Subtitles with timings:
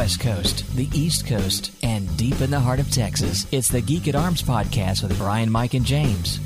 [0.00, 3.46] West Coast, the East Coast, and deep in the heart of Texas.
[3.52, 6.38] It's the Geek at Arms podcast with Brian, Mike, and James.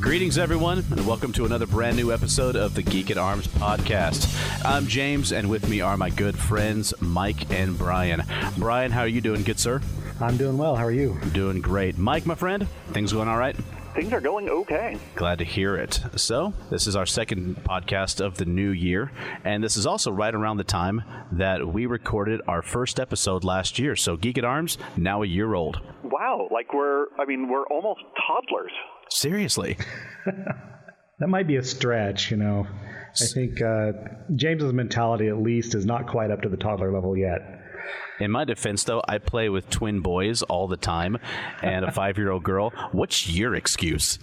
[0.00, 4.64] Greetings, everyone, and welcome to another brand new episode of the Geek at Arms podcast.
[4.64, 8.22] I'm James, and with me are my good friends Mike and Brian.
[8.56, 9.82] Brian, how are you doing, good sir?
[10.20, 10.76] I'm doing well.
[10.76, 11.18] How are you?
[11.32, 11.98] Doing great.
[11.98, 13.56] Mike, my friend, things going all right?
[13.94, 14.96] Things are going okay.
[15.16, 16.00] Glad to hear it.
[16.14, 19.10] So, this is our second podcast of the new year,
[19.44, 23.80] and this is also right around the time that we recorded our first episode last
[23.80, 23.96] year.
[23.96, 25.80] So, Geek at Arms, now a year old.
[26.04, 28.72] Wow, like we're, I mean, we're almost toddlers.
[29.10, 29.76] Seriously.
[30.24, 32.68] that might be a stretch, you know.
[33.20, 33.92] I think uh,
[34.36, 37.59] James's mentality, at least, is not quite up to the toddler level yet.
[38.18, 41.18] In my defense, though, I play with twin boys all the time
[41.62, 42.70] and a five year old girl.
[42.92, 44.18] What's your excuse?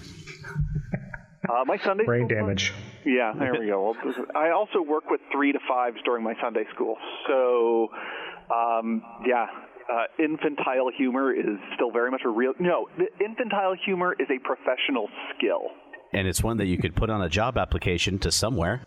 [1.49, 2.73] Uh, my Sunday brain damage.
[3.05, 3.95] Yeah, there we go.
[4.35, 7.87] I also work with three to fives during my Sunday school, so
[8.53, 9.45] um, yeah,
[9.91, 12.53] uh, infantile humor is still very much a real.
[12.59, 12.87] No,
[13.23, 15.69] infantile humor is a professional skill,
[16.11, 18.83] and it's one that you could put on a job application to somewhere.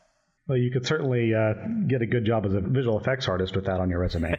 [0.50, 1.54] Well, you could certainly uh,
[1.86, 4.36] get a good job as a visual effects artist with that on your resume.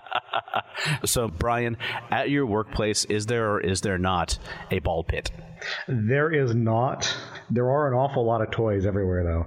[1.06, 1.78] so, Brian,
[2.10, 4.38] at your workplace, is there or is there not
[4.70, 5.30] a ball pit?
[5.88, 7.16] There is not.
[7.48, 9.46] There are an awful lot of toys everywhere, though.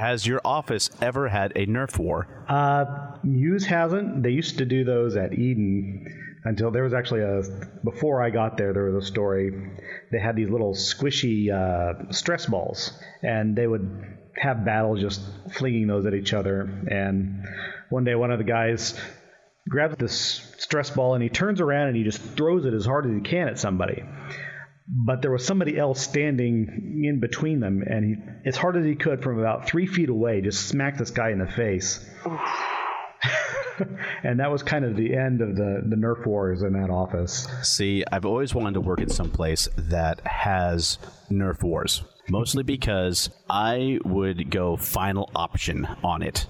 [0.00, 2.28] Has your office ever had a Nerf war?
[2.48, 2.84] Uh,
[3.24, 4.22] Muse hasn't.
[4.22, 6.06] They used to do those at Eden
[6.44, 7.42] until there was actually a
[7.82, 8.72] before I got there.
[8.72, 9.50] There was a story.
[10.12, 15.20] They had these little squishy uh, stress balls, and they would have battles just
[15.52, 16.60] flinging those at each other.
[16.90, 17.44] And
[17.90, 18.98] one day, one of the guys
[19.68, 20.14] grabs this
[20.58, 23.20] stress ball and he turns around and he just throws it as hard as he
[23.20, 24.02] can at somebody.
[24.90, 28.94] But there was somebody else standing in between them, and he, as hard as he
[28.94, 32.08] could from about three feet away, just smacked this guy in the face.
[34.22, 37.46] and that was kind of the end of the, the Nerf wars in that office.
[37.62, 40.96] See, I've always wanted to work at some place that has
[41.30, 46.46] Nerf wars mostly because I would go final option on it.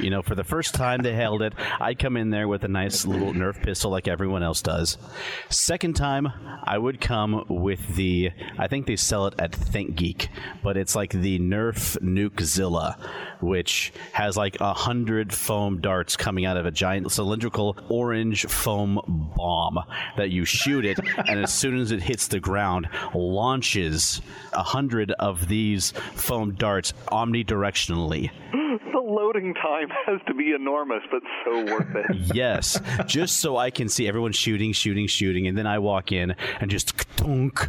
[0.00, 2.68] You know, for the first time they held it, I'd come in there with a
[2.68, 4.98] nice little Nerf pistol like everyone else does.
[5.48, 6.28] Second time,
[6.64, 10.28] I would come with the, I think they sell it at Think Geek,
[10.62, 12.98] but it's like the Nerf Nukezilla,
[13.40, 19.00] which has like a hundred foam darts coming out of a giant cylindrical orange foam
[19.36, 19.78] bomb
[20.16, 25.10] that you shoot it, and as soon as it hits the ground, launches a hundred
[25.12, 28.30] of these foam darts omnidirectionally
[29.10, 32.16] loading time has to be enormous, but so worth it.
[32.34, 36.34] yes, just so I can see everyone shooting, shooting, shooting, and then I walk in
[36.60, 37.68] and just tunk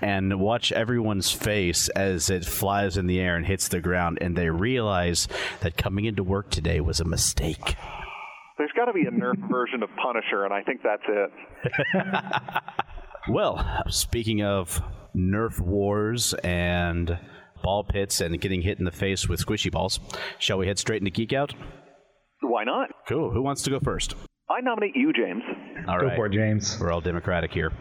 [0.00, 4.36] and watch everyone's face as it flies in the air and hits the ground, and
[4.36, 5.28] they realize
[5.60, 7.76] that coming into work today was a mistake.
[8.58, 11.32] There's got to be a Nerf version of Punisher, and I think that's it.
[13.28, 14.80] well, speaking of
[15.16, 17.18] Nerf wars and
[17.62, 20.00] ball pits and getting hit in the face with squishy balls.
[20.38, 21.54] Shall we head straight into Geek Out?
[22.40, 22.90] Why not?
[23.08, 23.30] Cool.
[23.30, 24.14] Who wants to go first?
[24.50, 25.42] I nominate you, James.
[25.88, 26.16] All Go right.
[26.16, 26.78] for it, James.
[26.78, 27.72] We're all democratic here.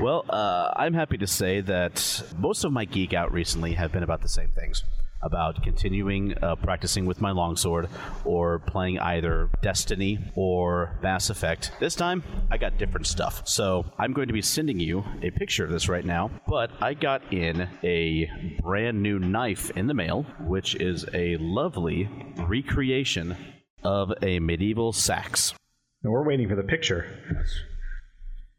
[0.00, 4.02] Well, uh, I'm happy to say that most of my geek out recently have been
[4.02, 4.82] about the same things
[5.24, 7.88] about continuing uh, practicing with my longsword
[8.24, 11.72] or playing either Destiny or Mass Effect.
[11.80, 13.48] This time, I got different stuff.
[13.48, 16.30] So I'm going to be sending you a picture of this right now.
[16.46, 18.30] But I got in a
[18.62, 22.08] brand new knife in the mail, which is a lovely
[22.38, 23.36] recreation
[23.82, 25.54] of a medieval sax.
[26.02, 27.06] And we're waiting for the picture.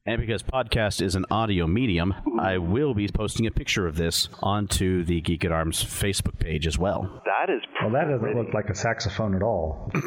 [0.08, 4.30] And because podcast is an audio medium, I will be posting a picture of this
[4.44, 7.24] onto the Geek at Arms Facebook page as well.
[7.26, 7.90] That is well.
[7.90, 9.92] That doesn't look like a saxophone at all.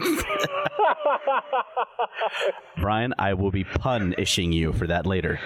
[2.80, 5.40] Brian, I will be pun-ishing you for that later.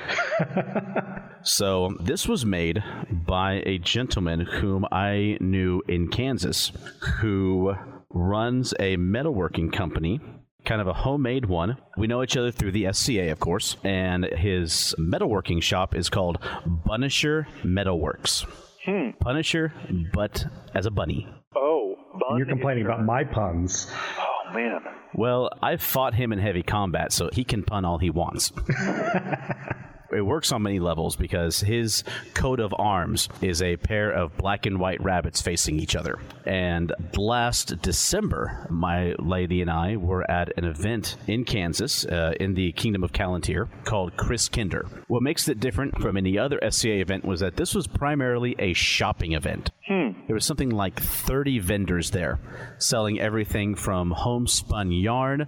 [1.42, 6.72] so this was made by a gentleman whom I knew in Kansas,
[7.20, 7.74] who
[8.10, 10.20] runs a metalworking company
[10.64, 11.76] kind of a homemade one.
[11.96, 16.38] We know each other through the SCA, of course, and his metalworking shop is called
[16.86, 18.44] Bunisher Metalworks.
[18.84, 19.10] Hmm.
[19.20, 19.72] Punisher,
[20.12, 20.44] but
[20.74, 21.28] as a bunny.
[21.54, 23.90] Oh, bun you're complaining about my puns.
[24.18, 24.80] Oh man.
[25.14, 28.52] Well, I've fought him in heavy combat, so he can pun all he wants.
[30.14, 32.04] it works on many levels because his
[32.34, 36.18] coat of arms is a pair of black and white rabbits facing each other.
[36.44, 42.54] And last December, my lady and I were at an event in Kansas, uh, in
[42.54, 44.86] the Kingdom of Calontir, called Kris Kinder.
[45.08, 48.72] What makes it different from any other SCA event was that this was primarily a
[48.72, 49.70] shopping event.
[50.26, 52.38] There was something like 30 vendors there
[52.78, 55.46] selling everything from homespun yarn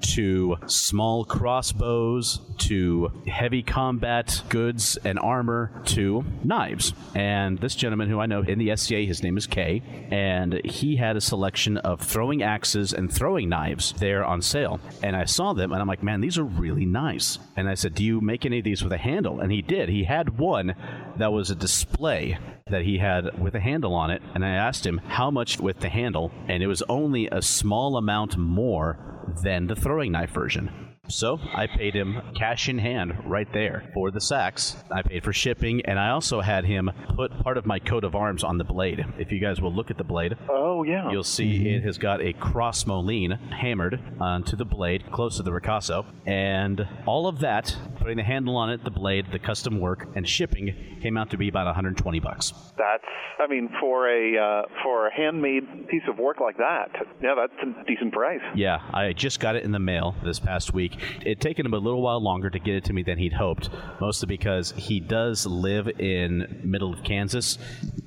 [0.00, 4.05] to small crossbows to heavy combat
[4.48, 6.92] goods and armor to knives.
[7.14, 10.96] And this gentleman who I know in the SCA, his name is Kay, and he
[10.96, 14.80] had a selection of throwing axes and throwing knives there on sale.
[15.02, 17.38] And I saw them and I'm like, man, these are really nice.
[17.56, 19.40] And I said, do you make any of these with a handle?
[19.40, 19.88] And he did.
[19.88, 20.74] He had one
[21.16, 22.38] that was a display
[22.68, 24.22] that he had with a handle on it.
[24.34, 27.96] And I asked him how much with the handle, and it was only a small
[27.96, 28.98] amount more
[29.42, 30.85] than the throwing knife version.
[31.08, 34.76] So I paid him cash in hand right there for the sacks.
[34.90, 38.14] I paid for shipping, and I also had him put part of my coat of
[38.14, 39.04] arms on the blade.
[39.18, 41.10] If you guys will look at the blade, Oh yeah.
[41.10, 45.50] you'll see it has got a cross moline hammered onto the blade close to the
[45.50, 46.04] ricasso.
[46.26, 50.28] And all of that, putting the handle on it, the blade, the custom work, and
[50.28, 52.52] shipping came out to be about 120 bucks.
[52.76, 53.04] That's,
[53.38, 56.88] I mean, for a uh, for a handmade piece of work like that,
[57.22, 58.40] yeah, that's a decent price.
[58.54, 60.95] Yeah, I just got it in the mail this past week.
[61.24, 63.70] It taken him a little while longer to get it to me than he'd hoped,
[64.00, 67.58] mostly because he does live in middle of Kansas,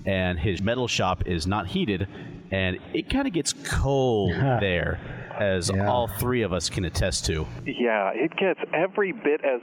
[0.06, 2.08] and his metal shop is not heated,
[2.52, 5.00] and it kind of gets cold there,
[5.40, 5.88] as Yeah.
[5.90, 7.46] all three of us can attest to.
[7.66, 9.62] Yeah, it gets every bit as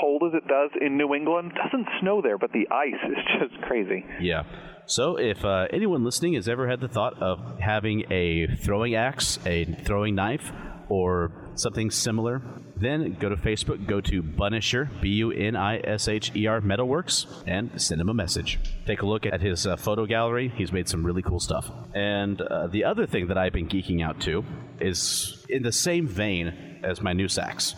[0.00, 1.52] cold as it does in New England.
[1.54, 4.04] Doesn't snow there, but the ice is just crazy.
[4.20, 4.44] Yeah.
[4.86, 9.38] So, if uh, anyone listening has ever had the thought of having a throwing axe,
[9.46, 10.50] a throwing knife,
[10.88, 12.42] or something similar,
[12.76, 16.60] then go to Facebook, go to Bunisher, B U N I S H E R
[16.60, 18.58] Metalworks, and send him a message.
[18.86, 20.52] Take a look at his uh, photo gallery.
[20.56, 21.70] He's made some really cool stuff.
[21.94, 24.44] And uh, the other thing that I've been geeking out to
[24.80, 27.74] is in the same vein as my new sax.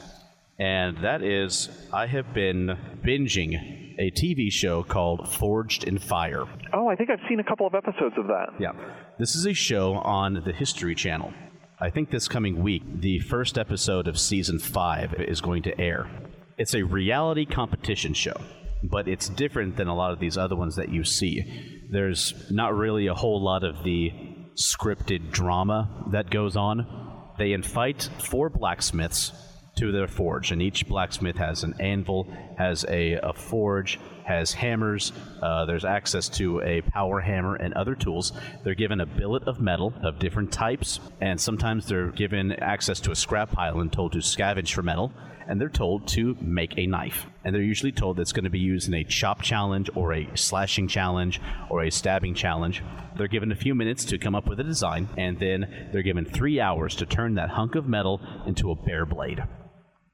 [0.58, 6.44] And that is, I have been binging a TV show called Forged in Fire.
[6.72, 8.50] Oh, I think I've seen a couple of episodes of that.
[8.58, 8.72] Yeah.
[9.18, 11.32] This is a show on the History Channel.
[11.80, 16.08] I think this coming week, the first episode of season five is going to air.
[16.56, 18.40] It's a reality competition show,
[18.84, 21.82] but it's different than a lot of these other ones that you see.
[21.90, 24.12] There's not really a whole lot of the
[24.54, 27.32] scripted drama that goes on.
[27.38, 29.32] They invite four blacksmiths
[29.76, 35.12] to their forge, and each blacksmith has an anvil, has a, a forge, has hammers.
[35.40, 38.32] Uh, there's access to a power hammer and other tools.
[38.62, 43.10] They're given a billet of metal of different types, and sometimes they're given access to
[43.10, 45.12] a scrap pile and told to scavenge for metal.
[45.46, 47.26] And they're told to make a knife.
[47.44, 50.14] And they're usually told that it's going to be used in a chop challenge or
[50.14, 51.38] a slashing challenge
[51.68, 52.82] or a stabbing challenge.
[53.18, 56.24] They're given a few minutes to come up with a design, and then they're given
[56.24, 59.44] three hours to turn that hunk of metal into a bare blade.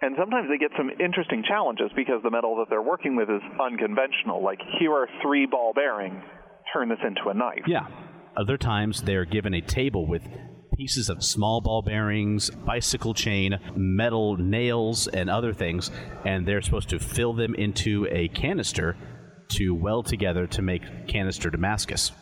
[0.03, 3.43] And sometimes they get some interesting challenges because the metal that they're working with is
[3.61, 4.43] unconventional.
[4.43, 6.23] Like, here are three ball bearings,
[6.73, 7.65] turn this into a knife.
[7.67, 7.87] Yeah.
[8.37, 10.23] Other times they're given a table with
[10.75, 15.91] pieces of small ball bearings, bicycle chain, metal nails, and other things,
[16.25, 18.97] and they're supposed to fill them into a canister
[19.51, 22.13] to weld together to make canister Damascus.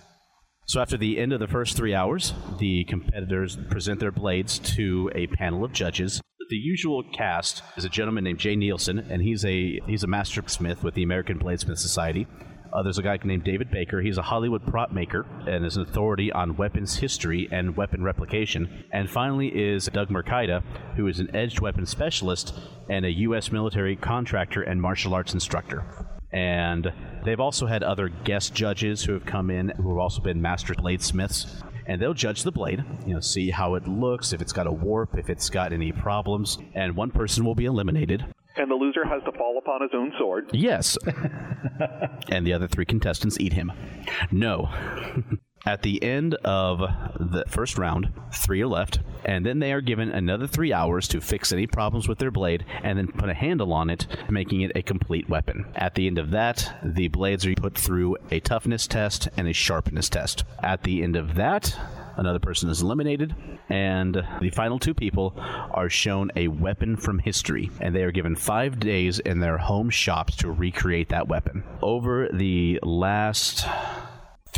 [0.67, 5.11] So after the end of the first three hours, the competitors present their blades to
[5.15, 6.21] a panel of judges.
[6.50, 8.56] The usual cast is a gentleman named J.
[8.56, 12.27] Neilson, and he's a he's a master smith with the American Bladesmith Society.
[12.72, 14.01] Uh, there's a guy named David Baker.
[14.01, 18.84] He's a Hollywood prop maker and is an authority on weapons history and weapon replication.
[18.93, 20.63] And finally is Doug Marcaida,
[20.96, 22.55] who is an edged weapon specialist
[22.89, 23.53] and a U.S.
[23.53, 25.84] military contractor and martial arts instructor.
[26.32, 26.93] And
[27.25, 30.75] they've also had other guest judges who have come in who have also been master
[30.75, 31.63] bladesmiths.
[31.89, 34.73] And they'll judge the blade, you know, see how it looks, if it's got a
[34.73, 36.59] warp, if it's got any problems.
[36.75, 38.25] And one person will be eliminated.
[38.57, 40.51] And the loser has to fall upon his own sword.
[40.53, 40.99] Yes.
[42.29, 43.73] and the other three contestants eat him.
[44.31, 44.69] No.
[45.69, 46.79] At the end of
[47.20, 51.20] the first round, three are left, and then they are given another three hours to
[51.20, 54.72] fix any problems with their blade and then put a handle on it, making it
[54.75, 55.67] a complete weapon.
[55.75, 59.53] At the end of that, the blades are put through a toughness test and a
[59.53, 60.44] sharpness test.
[60.63, 61.79] At the end of that,
[62.17, 63.34] another person is eliminated,
[63.69, 68.37] and the final two people are shown a weapon from history, and they are given
[68.37, 71.63] five days in their home shops to recreate that weapon.
[71.82, 73.67] Over the last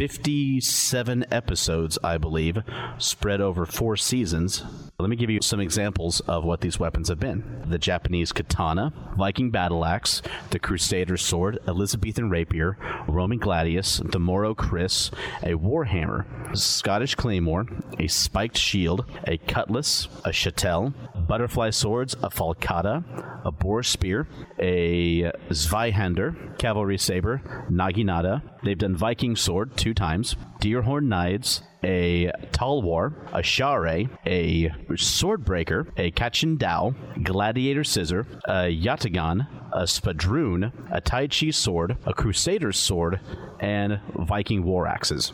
[0.00, 2.62] 57 episodes, I believe,
[2.97, 4.64] spread over four seasons.
[4.99, 8.92] Let me give you some examples of what these weapons have been the Japanese katana,
[9.16, 15.11] Viking battle axe, the Crusader sword, Elizabethan rapier, Roman gladius, the Moro kris,
[15.42, 16.25] a warhammer,
[16.57, 17.66] Scottish claymore,
[17.99, 20.95] a spiked shield, a cutlass, a shotel,
[21.26, 23.04] butterfly swords, a falcata,
[23.45, 24.26] a boar spear,
[24.59, 28.42] a Zweihander, cavalry saber, naginata.
[28.62, 36.11] They've done Viking sword two times, deerhorn knives, a talwar, a share, a swordbreaker, a
[36.12, 36.94] kachin dao,
[37.25, 43.20] gladiator scissor, a yatagan, a spadroon, a tai chi sword, a crusader's sword,
[43.61, 45.32] and Viking war axes.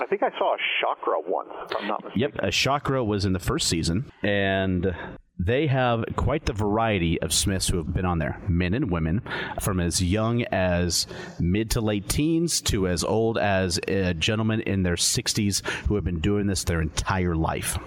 [0.00, 2.20] I think I saw a chakra once, if I'm not mistaken.
[2.20, 4.94] Yep, a chakra was in the first season, and
[5.38, 9.22] they have quite the variety of Smiths who have been on there men and women,
[9.60, 11.06] from as young as
[11.38, 15.94] mid to late teens to as old as uh, a gentleman in their 60s who
[15.94, 17.78] have been doing this their entire life.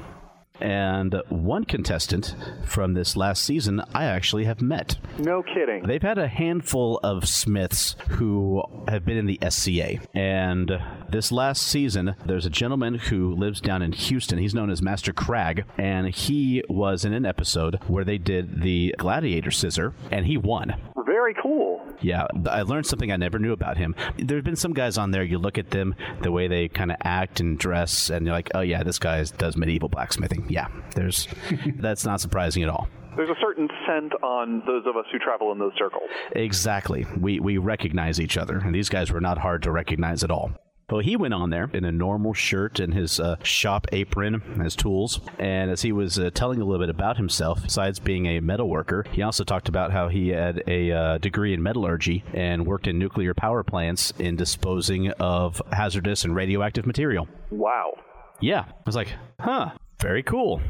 [0.62, 4.98] And one contestant from this last season I actually have met.
[5.18, 5.84] No kidding.
[5.84, 10.00] They've had a handful of Smiths who have been in the SCA.
[10.14, 10.72] And
[11.10, 14.38] this last season, there's a gentleman who lives down in Houston.
[14.40, 15.66] He's known as Master Crag.
[15.78, 20.76] And he was in an episode where they did the gladiator scissor, and he won.
[21.06, 21.82] Very cool.
[22.02, 23.96] Yeah, I learned something I never knew about him.
[24.18, 26.92] There have been some guys on there, you look at them, the way they kind
[26.92, 30.48] of act and dress, and you're like, oh, yeah, this guy does medieval blacksmithing.
[30.52, 31.28] Yeah, there's
[31.78, 32.88] that's not surprising at all.
[33.16, 36.10] There's a certain scent on those of us who travel in those circles.
[36.32, 37.06] Exactly.
[37.20, 40.52] We, we recognize each other, and these guys were not hard to recognize at all.
[40.90, 44.76] Well, he went on there in a normal shirt and his uh, shop apron, his
[44.76, 45.22] tools.
[45.40, 48.68] And as he was uh, telling a little bit about himself, besides being a metal
[48.68, 52.88] worker, he also talked about how he had a uh, degree in metallurgy and worked
[52.88, 57.30] in nuclear power plants in disposing of hazardous and radioactive material.
[57.52, 57.94] Wow.
[58.42, 58.66] Yeah.
[58.68, 60.62] I was like, huh, very cool.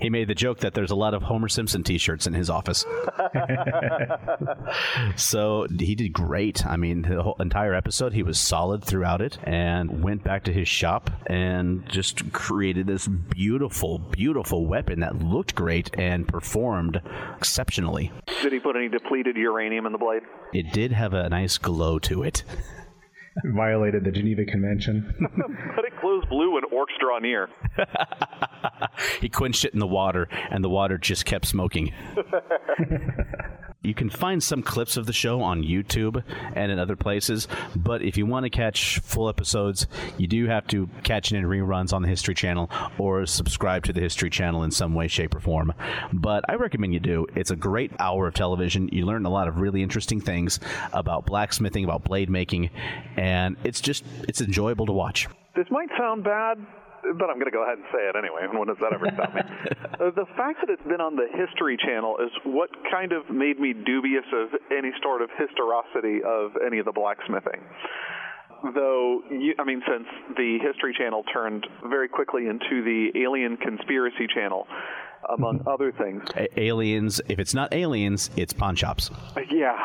[0.00, 2.84] He made the joke that there's a lot of Homer Simpson T-shirts in his office.
[5.16, 6.64] so he did great.
[6.64, 10.52] I mean, the whole entire episode, he was solid throughout it, and went back to
[10.52, 17.02] his shop and just created this beautiful, beautiful weapon that looked great and performed
[17.36, 18.12] exceptionally.
[18.42, 20.22] Did he put any depleted uranium in the blade?
[20.52, 22.44] It did have a nice glow to it.
[23.44, 25.14] Violated the Geneva Convention.
[25.76, 27.48] but it glows blue when orcs draw near.
[29.20, 31.92] he quenched it in the water, and the water just kept smoking.
[33.82, 36.22] you can find some clips of the show on YouTube
[36.54, 37.46] and in other places,
[37.76, 39.86] but if you want to catch full episodes,
[40.16, 43.92] you do have to catch it in reruns on the History Channel or subscribe to
[43.92, 45.72] the History Channel in some way, shape, or form.
[46.12, 47.26] But I recommend you do.
[47.34, 48.88] It's a great hour of television.
[48.92, 50.58] You learn a lot of really interesting things
[50.92, 52.70] about blacksmithing, about blade making,
[53.16, 55.28] and it's just it's enjoyable to watch.
[55.54, 56.58] This might sound bad,
[57.02, 58.42] but I'm going to go ahead and say it anyway.
[58.48, 59.42] And when does that ever stop me?
[60.00, 63.58] uh, the fact that it's been on the History Channel is what kind of made
[63.58, 67.62] me dubious of any sort of historicity of any of the blacksmithing.
[68.74, 74.26] Though, you, I mean, since the History Channel turned very quickly into the Alien Conspiracy
[74.34, 74.66] Channel,
[75.28, 76.22] among other things.
[76.36, 79.10] A- aliens, if it's not aliens, it's pawn shops.
[79.50, 79.76] Yeah.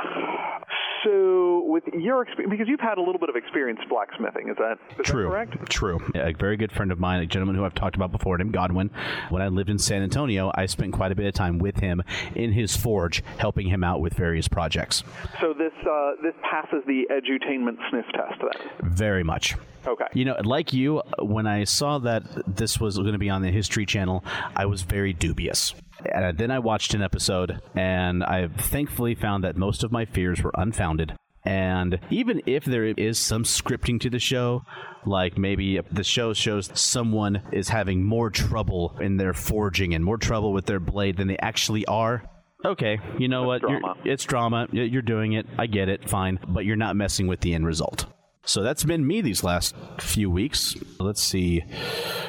[1.04, 4.78] So, with your experience, because you've had a little bit of experience blacksmithing, is that,
[5.00, 5.24] is True.
[5.24, 5.70] that correct?
[5.70, 6.00] True.
[6.16, 8.90] A very good friend of mine, a gentleman who I've talked about before, named Godwin.
[9.30, 12.04] When I lived in San Antonio, I spent quite a bit of time with him
[12.36, 15.04] in his forge, helping him out with various projects.
[15.42, 18.92] So this uh, this passes the edutainment sniff test then.
[18.92, 19.56] Very much.
[19.86, 20.06] Okay.
[20.14, 23.52] You know, like you, when I saw that this was going to be on the
[23.52, 24.24] History Channel,
[24.56, 25.74] I was very dubious.
[26.12, 30.42] And then I watched an episode, and I thankfully found that most of my fears
[30.44, 31.14] were unfounded.
[31.46, 34.64] And even if there is some scripting to the show,
[35.06, 40.18] like maybe the show shows someone is having more trouble in their forging and more
[40.18, 42.24] trouble with their blade than they actually are,
[42.64, 43.62] okay, you know what?
[43.62, 43.98] You're- drama.
[44.06, 44.68] it's drama.
[44.72, 45.46] You're doing it.
[45.58, 46.10] I get it.
[46.10, 46.40] Fine.
[46.48, 48.06] But you're not messing with the end result.
[48.46, 50.76] So that's been me these last few weeks.
[51.00, 51.64] Let's see.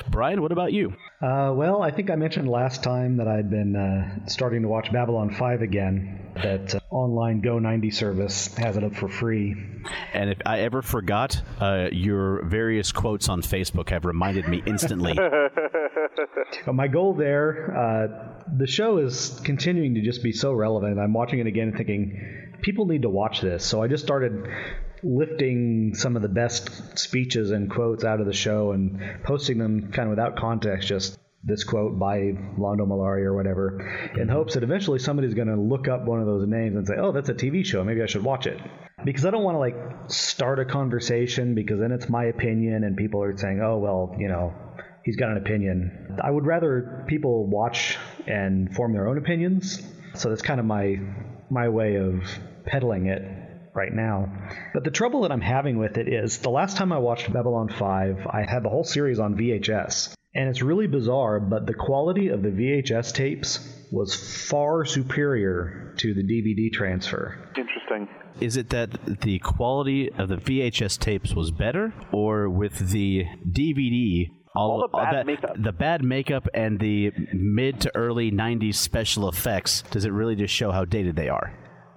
[0.09, 0.95] Brian, what about you?
[1.21, 4.93] Uh, well, I think I mentioned last time that I'd been uh, starting to watch
[4.93, 6.33] Babylon 5 again.
[6.37, 9.57] That uh, online Go 90 service has it up for free.
[10.13, 15.19] And if I ever forgot, uh, your various quotes on Facebook have reminded me instantly.
[16.65, 20.99] But my goal there, uh, the show is continuing to just be so relevant.
[20.99, 23.65] I'm watching it again and thinking, people need to watch this.
[23.65, 24.49] So I just started
[25.05, 29.93] lifting some of the best speeches and quotes out of the show and posting them
[29.93, 32.19] kind of without context, just this quote by
[32.59, 36.27] Londo Mollari or whatever, in hopes that eventually somebody's going to look up one of
[36.27, 37.85] those names and say, oh, that's a TV show.
[37.85, 38.59] Maybe I should watch it.
[39.05, 39.77] because I don't want to like
[40.11, 44.29] start a conversation because then it's my opinion and people are saying, oh well, you
[44.29, 44.55] know,
[45.05, 46.19] he's got an opinion.
[46.23, 49.83] I would rather people watch and form their own opinions.
[50.15, 50.99] So that's kind of my
[51.51, 52.23] my way of
[52.65, 53.23] peddling it
[53.75, 54.33] right now.
[54.73, 57.69] But the trouble that I'm having with it is the last time I watched Babylon
[57.69, 60.15] 5, I had the whole series on VHS.
[60.37, 64.15] And it's really bizarre, but the quality of the VHS tapes was
[64.49, 67.39] far superior to the DVD transfer.
[67.57, 68.09] Interesting.
[68.41, 74.29] Is it that the quality of the VHS tapes was better, or with the DVD,
[74.57, 75.51] All the bad that, makeup.
[75.57, 80.53] the bad makeup and the mid to early 90s special effects, does it really just
[80.53, 81.53] show how dated they are?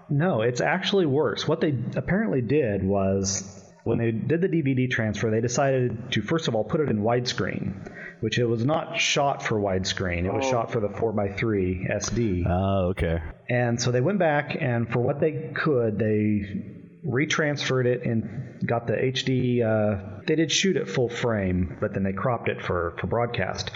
[0.10, 1.48] No, it's actually worse.
[1.48, 6.48] What they apparently did was when they did the DVD transfer, they decided to first
[6.48, 10.26] of all put it in widescreen, which it was not shot for widescreen.
[10.26, 12.44] It was shot for the 4x3 SD.
[12.48, 13.22] Oh, okay.
[13.50, 16.74] And so they went back and for what they could, they
[17.06, 19.64] retransferred it and got the HD.
[19.64, 23.72] Uh, they did shoot it full frame, but then they cropped it for, for broadcast.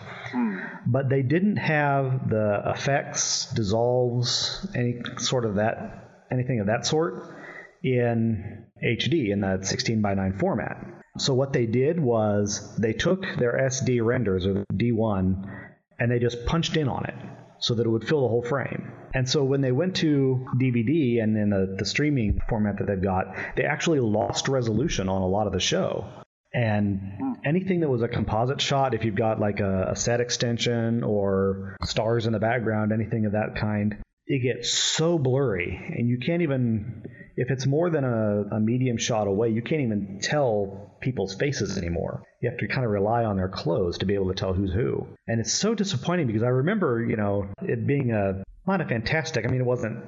[0.86, 7.36] But they didn't have the effects, dissolves, any sort of that, anything of that sort
[7.84, 10.86] in HD in that 16 by 9 format.
[11.18, 15.68] So what they did was they took their SD renders or D1
[16.00, 17.16] and they just punched in on it
[17.60, 18.92] so that it would fill the whole frame.
[19.14, 23.02] And so when they went to DVD and in the, the streaming format that they've
[23.02, 26.08] got, they actually lost resolution on a lot of the show.
[26.54, 27.34] And hmm.
[27.46, 31.76] anything that was a composite shot, if you've got like a, a set extension or
[31.84, 33.98] stars in the background, anything of that kind,
[34.32, 35.78] it gets so blurry.
[35.98, 37.04] And you can't even,
[37.36, 41.78] if it's more than a, a medium shot away, you can't even tell people's faces
[41.78, 42.24] anymore.
[42.42, 44.72] You have to kind of rely on their clothes to be able to tell who's
[44.72, 45.06] who.
[45.28, 49.46] And it's so disappointing because I remember, you know, it being a not a fantastic.
[49.46, 50.02] I mean, it wasn't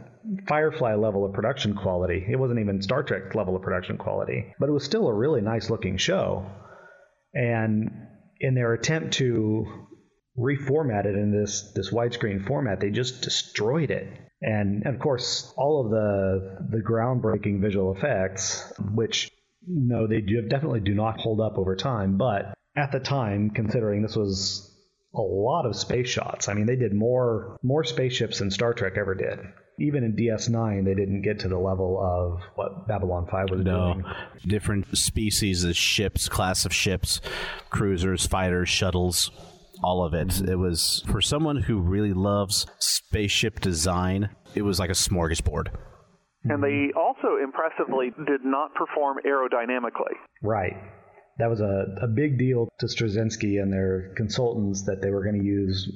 [0.48, 2.26] Firefly level of production quality.
[2.26, 5.42] It wasn't even Star Trek level of production quality, but it was still a really
[5.42, 6.46] nice looking show.
[7.34, 7.92] And
[8.40, 9.66] in their attempt to
[10.38, 14.08] reformat it in this this widescreen format, they just destroyed it.
[14.42, 19.32] And of course, all of the the groundbreaking visual effects, which
[19.68, 22.18] no, they do definitely do not hold up over time.
[22.18, 24.70] But at the time, considering this was
[25.16, 28.94] a lot of space shots, I mean, they did more more spaceships than Star Trek
[28.98, 29.40] ever did.
[29.80, 33.94] Even in DS9, they didn't get to the level of what Babylon 5 was No.
[33.94, 34.06] doing.
[34.46, 37.22] Different species of ships, class of ships,
[37.72, 39.32] cruisers, fighters, shuttles,
[39.84, 40.28] all of it.
[40.30, 40.50] Mm-hmm.
[40.50, 45.68] It was, for someone who really loves spaceship design, it was like a smorgasbord.
[46.46, 50.16] And they also impressively did not perform aerodynamically.
[50.42, 50.74] Right.
[51.40, 55.40] That was a, a big deal to Straczynski and their consultants that they were going
[55.40, 55.90] to use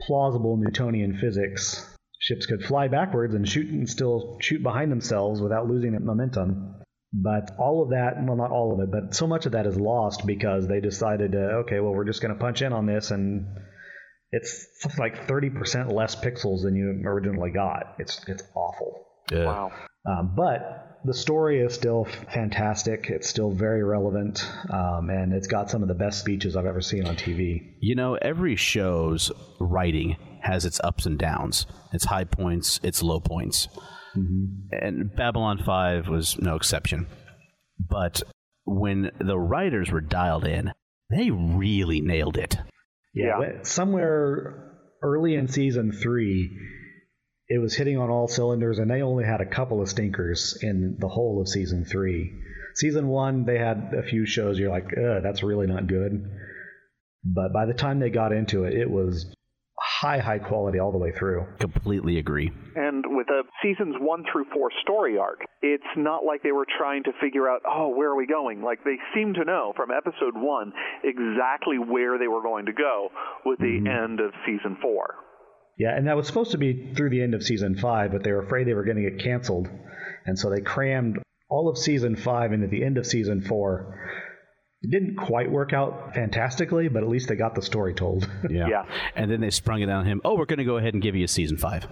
[0.00, 1.94] plausible Newtonian physics.
[2.20, 6.81] Ships could fly backwards and shoot and still shoot behind themselves without losing momentum.
[7.12, 9.76] But all of that, well, not all of it, but so much of that is
[9.76, 13.10] lost because they decided to, okay, well, we're just going to punch in on this
[13.10, 13.46] and
[14.30, 14.66] it's
[14.98, 17.96] like 30% less pixels than you originally got.
[17.98, 19.06] It's, it's awful.
[19.30, 19.44] Yeah.
[19.44, 19.72] Wow.
[20.06, 23.06] Um, but the story is still fantastic.
[23.08, 26.80] It's still very relevant, um, and it's got some of the best speeches I've ever
[26.80, 27.74] seen on TV.
[27.80, 33.20] You know, every show's writing has its ups and downs, its high points, its low
[33.20, 33.68] points.
[34.16, 34.68] Mm-hmm.
[34.72, 37.06] And Babylon 5 was no exception.
[37.78, 38.22] But
[38.64, 40.72] when the writers were dialed in,
[41.10, 42.56] they really nailed it.
[43.14, 43.38] Yeah.
[43.38, 46.50] but Somewhere early in season three,
[47.48, 50.96] it was hitting on all cylinders, and they only had a couple of stinkers in
[50.98, 52.32] the whole of season three.
[52.74, 56.30] Season one, they had a few shows you're like, Ugh, that's really not good.
[57.24, 59.34] But by the time they got into it, it was
[60.02, 61.46] high, high quality all the way through.
[61.60, 62.50] Completely agree.
[62.74, 67.04] And with a seasons one through four story arc, it's not like they were trying
[67.04, 68.62] to figure out, oh, where are we going?
[68.62, 70.72] Like they seem to know from episode one
[71.04, 73.10] exactly where they were going to go
[73.46, 73.86] with the mm-hmm.
[73.86, 75.14] end of season four.
[75.78, 78.32] Yeah, and that was supposed to be through the end of season five, but they
[78.32, 79.68] were afraid they were going to get canceled,
[80.26, 83.98] and so they crammed all of season five into the end of season four.
[84.82, 88.28] It didn't quite work out fantastically, but at least they got the story told.
[88.50, 88.66] Yeah.
[88.68, 88.82] Yeah.
[89.14, 90.20] And then they sprung it on him.
[90.24, 91.86] Oh, we're going to go ahead and give you a season five.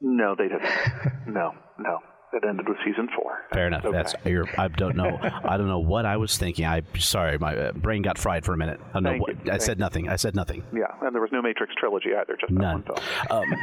[0.00, 1.32] No, they didn't.
[1.34, 1.98] no, no.
[2.32, 3.44] It ended with season four.
[3.52, 3.84] Fair enough.
[3.84, 3.94] Okay.
[3.96, 4.14] That's.
[4.56, 5.18] I don't know.
[5.44, 6.64] I don't know what I was thinking.
[6.64, 8.80] I sorry, my uh, brain got fried for a minute.
[8.90, 9.30] I don't know what.
[9.42, 9.78] I Thank said.
[9.78, 10.08] Nothing.
[10.08, 10.64] I said nothing.
[10.72, 12.84] Yeah, and there was no Matrix trilogy either, just that None.
[12.84, 13.02] one.
[13.30, 13.54] Um,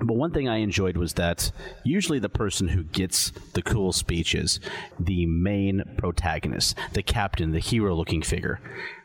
[0.06, 1.52] but one thing I enjoyed was that
[1.84, 4.58] usually the person who gets the cool speeches,
[4.98, 8.60] the main protagonist, the captain, the hero looking figure.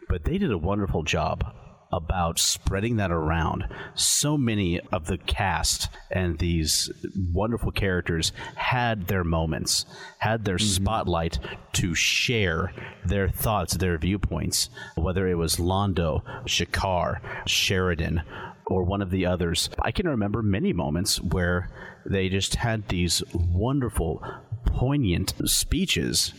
[0.08, 1.54] But they did a wonderful job
[1.96, 3.66] about spreading that around.
[3.96, 6.92] So many of the cast and these
[7.32, 9.86] wonderful characters had their moments,
[10.18, 10.84] had their mm-hmm.
[10.84, 11.40] spotlight
[11.74, 12.74] to share
[13.06, 18.24] their thoughts, their viewpoints, whether it was Londo, G'Kar, Sheridan,
[18.66, 19.70] or one of the others.
[19.82, 21.70] I can remember many moments where
[22.06, 24.24] they just had these wonderful,
[24.66, 26.34] poignant speeches.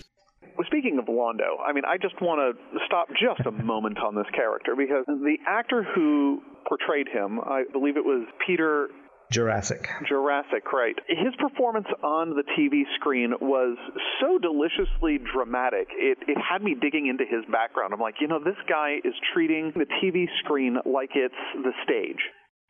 [1.24, 5.04] Londo, I mean, I just want to stop just a moment on this character because
[5.06, 8.88] the actor who portrayed him, I believe it was Peter
[9.32, 9.86] Jurasik.
[10.08, 10.94] Jurasik, right.
[11.08, 13.76] His performance on the TV screen was
[14.20, 15.88] so deliciously dramatic.
[15.96, 17.94] It, it had me digging into his background.
[17.94, 22.20] I'm like, you know, this guy is treating the TV screen like it's the stage.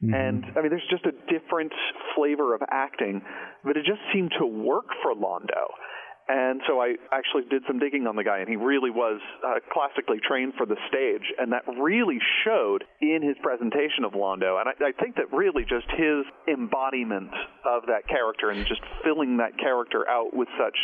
[0.03, 0.15] Mm-hmm.
[0.15, 1.73] And I mean, there's just a different
[2.15, 3.23] flavor of acting,
[3.65, 5.75] but it just seemed to work for Londo.
[6.29, 9.61] And so I actually did some digging on the guy, and he really was uh,
[9.71, 14.59] classically trained for the stage, and that really showed in his presentation of Londo.
[14.59, 17.29] And I, I think that really just his embodiment
[17.69, 20.77] of that character and just filling that character out with such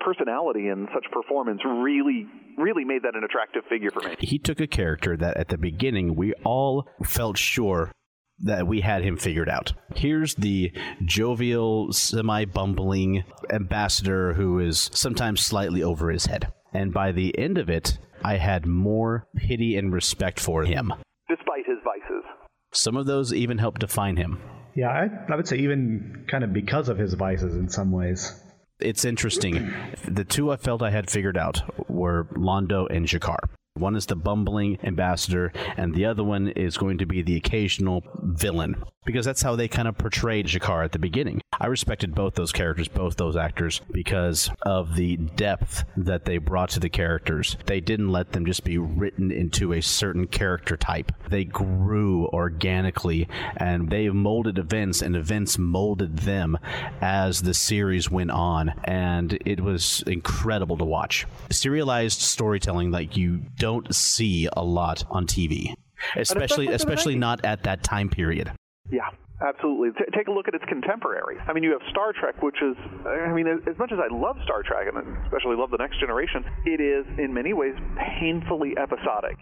[0.00, 4.16] personality and such performance really really made that an attractive figure for me.
[4.18, 7.92] He took a character that at the beginning we all felt sure
[8.40, 9.72] that we had him figured out.
[9.94, 10.72] Here's the
[11.04, 16.52] jovial, semi bumbling ambassador who is sometimes slightly over his head.
[16.72, 20.92] And by the end of it, I had more pity and respect for him.
[21.28, 22.24] Despite his vices.
[22.72, 24.40] Some of those even helped define him.
[24.74, 28.40] Yeah, I, I would say even kind of because of his vices in some ways.
[28.80, 29.72] It's interesting.
[30.06, 33.38] The two I felt I had figured out were Londo and G'Kar.
[33.78, 38.02] One is the bumbling ambassador, and the other one is going to be the occasional
[38.22, 41.40] villain because that's how they kind of portrayed G'Kar at the beginning.
[41.58, 46.68] I respected both those characters, both those actors, because of the depth that they brought
[46.70, 47.56] to the characters.
[47.64, 51.10] They didn't let them just be written into a certain character type.
[51.30, 56.58] They grew organically and they molded events, and events molded them
[57.00, 58.74] as the series went on.
[58.84, 61.26] And it was incredible to watch.
[61.50, 65.74] Serialized storytelling like you don't see a lot on TV
[66.16, 68.52] especially especially not at that time period.
[68.90, 69.08] Yeah,
[69.46, 69.90] absolutely.
[69.92, 71.40] T- take a look at its contemporaries.
[71.46, 72.76] I mean, you have Star Trek, which is,
[73.06, 76.44] I mean, as much as I love Star Trek and especially love The Next Generation,
[76.64, 77.74] it is in many ways
[78.18, 79.36] painfully episodic.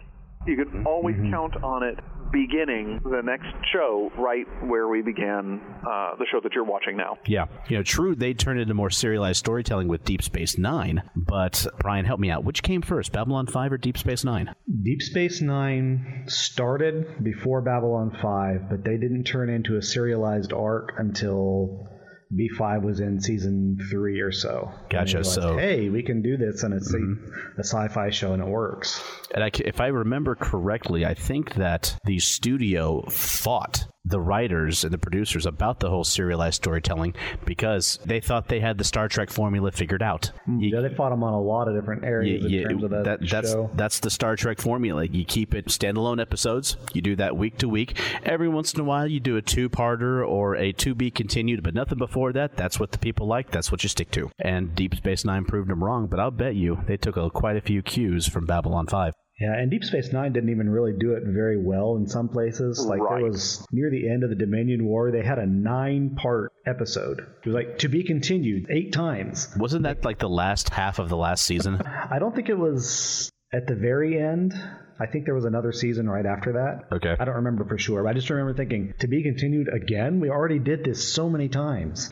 [0.45, 1.31] You can always mm-hmm.
[1.31, 1.99] count on it
[2.31, 7.17] beginning the next show right where we began uh, the show that you're watching now.
[7.25, 7.45] Yeah.
[7.67, 12.05] You know, true, they turned into more serialized storytelling with Deep Space Nine, but Brian,
[12.05, 12.43] help me out.
[12.43, 14.53] Which came first, Babylon 5 or Deep Space Nine?
[14.83, 20.93] Deep Space Nine started before Babylon 5, but they didn't turn into a serialized arc
[20.97, 21.87] until
[22.33, 24.71] B5 was in season three or so.
[24.89, 25.19] Gotcha.
[25.19, 27.31] Realized, so hey, we can do this, and it's mm-hmm.
[27.57, 29.01] a, a, sci-fi show, and it works.
[29.33, 34.93] And I, if I remember correctly, I think that the studio fought the writers and
[34.93, 37.13] the producers about the whole serialized storytelling
[37.45, 40.31] because they thought they had the Star Trek formula figured out.
[40.45, 40.59] Hmm.
[40.59, 42.89] You, yeah, they fought them on a lot of different areas you, in terms of
[42.91, 43.69] that, that that's, show.
[43.75, 45.05] That's the Star Trek formula.
[45.05, 46.77] You keep it standalone episodes.
[46.93, 47.99] You do that week to week.
[48.23, 51.97] Every once in a while, you do a two-parter or a to-be continued, but nothing
[51.97, 52.55] before that.
[52.55, 53.51] That's what the people like.
[53.51, 54.31] That's what you stick to.
[54.39, 57.57] And Deep Space Nine proved them wrong, but I'll bet you they took a, quite
[57.57, 59.13] a few cues from Babylon 5.
[59.39, 62.83] Yeah, and Deep Space Nine didn't even really do it very well in some places.
[62.83, 63.19] Like right.
[63.19, 67.19] there was near the end of the Dominion War, they had a nine-part episode.
[67.19, 69.47] It was like to be continued eight times.
[69.55, 71.79] Wasn't that like the last half of the last season?
[72.11, 74.53] I don't think it was at the very end.
[74.99, 76.95] I think there was another season right after that.
[76.95, 77.15] Okay.
[77.19, 80.19] I don't remember for sure, but I just remember thinking to be continued again.
[80.19, 82.09] We already did this so many times.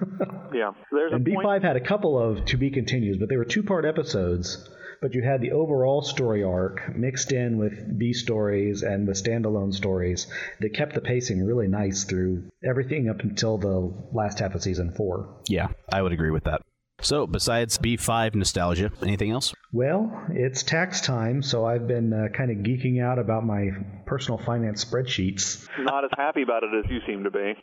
[0.54, 1.64] yeah, there's and B5 point.
[1.64, 5.40] had a couple of to be continues, but they were two-part episodes but you had
[5.40, 10.26] the overall story arc mixed in with B stories and with standalone stories
[10.60, 14.92] that kept the pacing really nice through everything up until the last half of season
[14.92, 15.40] four.
[15.48, 16.62] Yeah, I would agree with that.
[17.02, 19.54] So, besides B5 nostalgia, anything else?
[19.72, 23.70] Well, it's tax time, so I've been uh, kind of geeking out about my
[24.04, 25.66] personal finance spreadsheets.
[25.78, 27.54] Not as happy about it as you seem to be.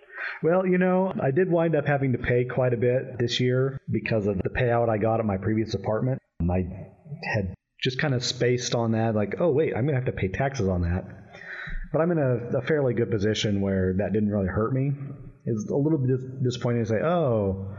[0.41, 3.79] Well, you know, I did wind up having to pay quite a bit this year
[3.91, 6.19] because of the payout I got at my previous apartment.
[6.41, 6.65] My
[7.33, 10.11] had just kind of spaced on that, like, oh, wait, I'm going to have to
[10.11, 11.05] pay taxes on that.
[11.91, 14.91] But I'm in a, a fairly good position where that didn't really hurt me.
[15.45, 17.71] It's a little bit disappointing to say, oh,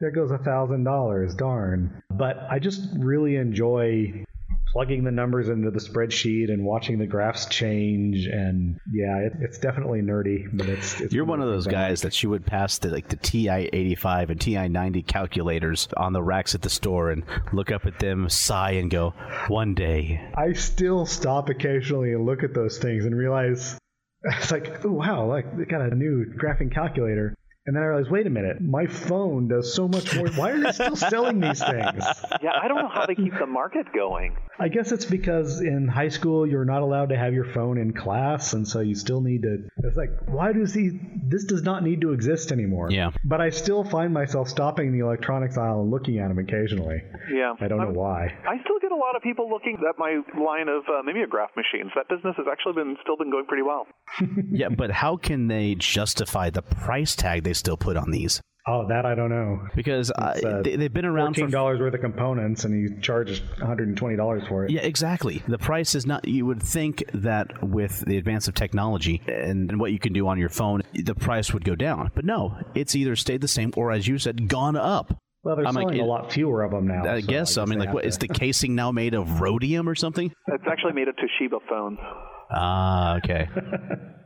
[0.00, 2.02] there goes a thousand dollars, darn.
[2.10, 4.24] But I just really enjoy
[4.72, 8.26] plugging the numbers into the spreadsheet and watching the graphs change.
[8.26, 11.00] And yeah, it, it's definitely nerdy, but it's.
[11.00, 14.30] it's You're one of those guys that you would pass the like the TI 85
[14.30, 18.28] and TI 90 calculators on the racks at the store and look up at them,
[18.28, 19.14] sigh, and go,
[19.48, 23.78] "One day." I still stop occasionally and look at those things and realize
[24.22, 27.34] it's like, oh wow, like they got a new graphing calculator.
[27.66, 30.28] And then I realized, wait a minute, my phone does so much more.
[30.30, 32.04] Why are they still selling these things?
[32.42, 34.34] Yeah, I don't know how they keep the market going.
[34.58, 37.92] I guess it's because in high school you're not allowed to have your phone in
[37.92, 39.58] class, and so you still need to.
[39.84, 40.98] It's like, why does he?
[41.28, 42.90] This does not need to exist anymore.
[42.90, 43.10] Yeah.
[43.24, 47.02] But I still find myself stopping in the electronics aisle and looking at them occasionally.
[47.30, 47.54] Yeah.
[47.60, 48.34] I don't know I'm- why.
[48.48, 51.90] I still get a lot of people looking at my line of uh, mimeograph machines.
[51.94, 53.86] That business has actually been still been going pretty well.
[54.50, 58.40] yeah, but how can they justify the price tag they still put on these?
[58.66, 59.58] Oh, that I don't know.
[59.74, 63.00] Because uh, uh, they, they've been around for Fourteen dollars worth of components, and you
[63.00, 64.70] charge one hundred and twenty dollars for it.
[64.70, 65.42] Yeah, exactly.
[65.48, 66.28] The price is not.
[66.28, 70.28] You would think that with the advance of technology and, and what you can do
[70.28, 72.10] on your phone, the price would go down.
[72.14, 75.16] But no, it's either stayed the same or, as you said, gone up.
[75.42, 77.10] Well, they're I'm like, selling it- a lot fewer of them now.
[77.10, 77.62] I so guess so.
[77.62, 80.30] I mean, like, have what to- is the casing now made of rhodium or something?
[80.48, 81.98] It's actually made of Toshiba phones.
[82.50, 83.48] Ah, okay.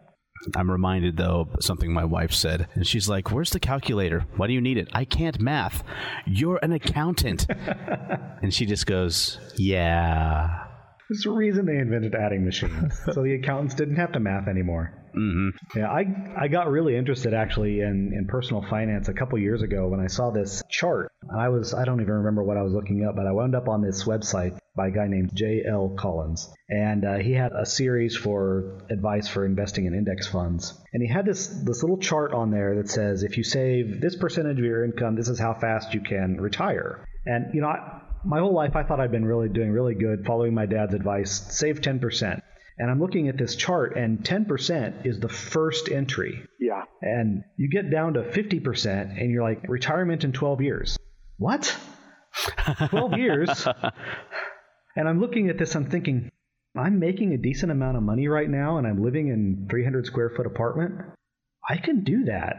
[0.55, 4.27] I'm reminded though of something my wife said, and she's like, "Where's the calculator?
[4.37, 4.89] Why do you need it?
[4.93, 5.83] I can't math.
[6.27, 7.47] You're an accountant."
[8.43, 10.67] and she just goes, "Yeah."
[11.09, 15.04] There's the reason they invented adding machines, so the accountants didn't have to math anymore.
[15.17, 15.79] Mm-hmm.
[15.79, 16.05] Yeah, I
[16.37, 20.09] I got really interested actually in, in personal finance a couple years ago when I
[20.09, 21.13] saw this chart.
[21.33, 23.69] I was I don't even remember what I was looking up, but I wound up
[23.69, 25.95] on this website by a guy named J.L.
[25.97, 30.75] Collins, and uh, he had a series for advice for investing in index funds.
[30.93, 34.17] And he had this this little chart on there that says if you save this
[34.17, 37.07] percentage of your income, this is how fast you can retire.
[37.27, 37.69] And you know.
[37.69, 40.95] I, my whole life I thought I'd been really doing really good following my dad's
[40.95, 42.41] advice save 10%.
[42.79, 46.43] And I'm looking at this chart, and 10% is the first entry.
[46.59, 46.83] Yeah.
[47.03, 50.99] And you get down to 50%, and you're like, retirement in 12 years.
[51.39, 51.77] What?
[52.89, 53.67] 12 years?
[54.97, 56.31] and I'm looking at this, I'm thinking,
[56.77, 60.33] I'm making a decent amount of money right now, and I'm living in 300 square
[60.37, 60.95] foot apartment.
[61.69, 62.57] I can do that.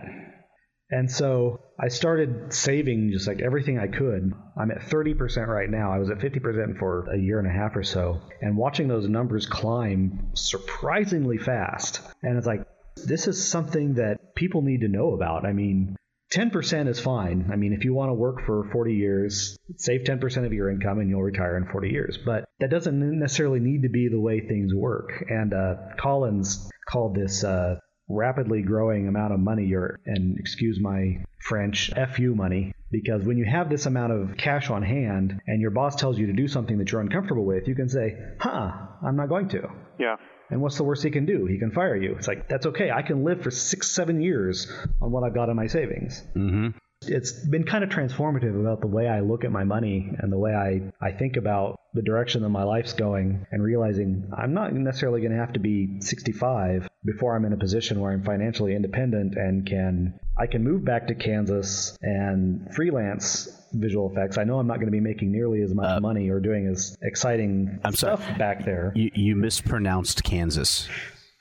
[0.92, 4.34] And so I started saving just like everything I could.
[4.58, 5.92] I'm at 30% right now.
[5.92, 8.22] I was at 50% for a year and a half or so.
[8.42, 12.02] And watching those numbers climb surprisingly fast.
[12.22, 15.46] And it's like, this is something that people need to know about.
[15.46, 15.98] I mean,
[16.34, 17.50] 10% is fine.
[17.52, 21.00] I mean, if you want to work for 40 years, save 10% of your income
[21.00, 22.18] and you'll retire in 40 years.
[22.18, 25.12] But that doesn't necessarily need to be the way things work.
[25.30, 31.24] And uh, Collins called this uh, rapidly growing amount of money, or, and excuse my
[31.40, 32.74] French, FU money.
[32.92, 36.28] Because when you have this amount of cash on hand and your boss tells you
[36.28, 38.72] to do something that you're uncomfortable with, you can say, huh,
[39.04, 39.68] I'm not going to.
[40.00, 40.16] Yeah.
[40.50, 41.46] And what's the worst he can do?
[41.46, 42.16] He can fire you.
[42.16, 42.92] It's like, that's okay.
[42.92, 46.24] I can live for six, seven years on what I've got in my savings.
[46.36, 46.78] Mm-hmm.
[47.10, 50.38] It's been kind of transformative about the way I look at my money and the
[50.38, 54.74] way I, I think about the direction that my life's going and realizing I'm not
[54.74, 58.76] necessarily going to have to be 65 before I'm in a position where I'm financially
[58.76, 64.38] independent and can I can move back to Kansas and freelance visual effects.
[64.38, 66.68] I know I'm not going to be making nearly as much uh, money or doing
[66.68, 68.18] as exciting I'm sorry.
[68.18, 68.92] stuff back there.
[68.96, 70.90] You you mispronounced Kansas.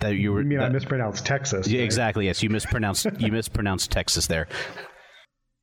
[0.01, 0.43] That you were.
[0.43, 1.67] You mean I mispronounced Texas?
[1.67, 1.85] yeah, right?
[1.85, 2.27] exactly.
[2.27, 3.07] Yes, you mispronounced.
[3.19, 4.49] you mispronounced Texas there.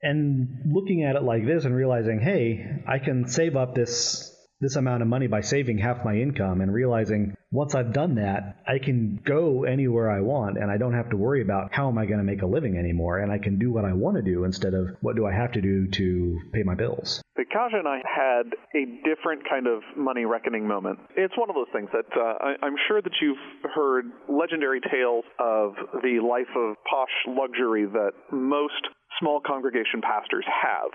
[0.02, 4.28] And looking at it like this and realizing, hey, I can save up this
[4.62, 8.62] this amount of money by saving half my income and realizing once I've done that,
[8.68, 11.98] I can go anywhere I want and I don't have to worry about how am
[11.98, 14.22] I going to make a living anymore and I can do what I want to
[14.22, 17.24] do instead of what do I have to do to pay my bills.
[17.38, 21.00] Kaja and I had a different kind of money reckoning moment.
[21.18, 23.38] It's one of those things that uh, I, I'm sure that you've
[23.76, 28.88] heard legendary tales of the life of posh luxury that most
[29.20, 30.92] small congregation pastors have.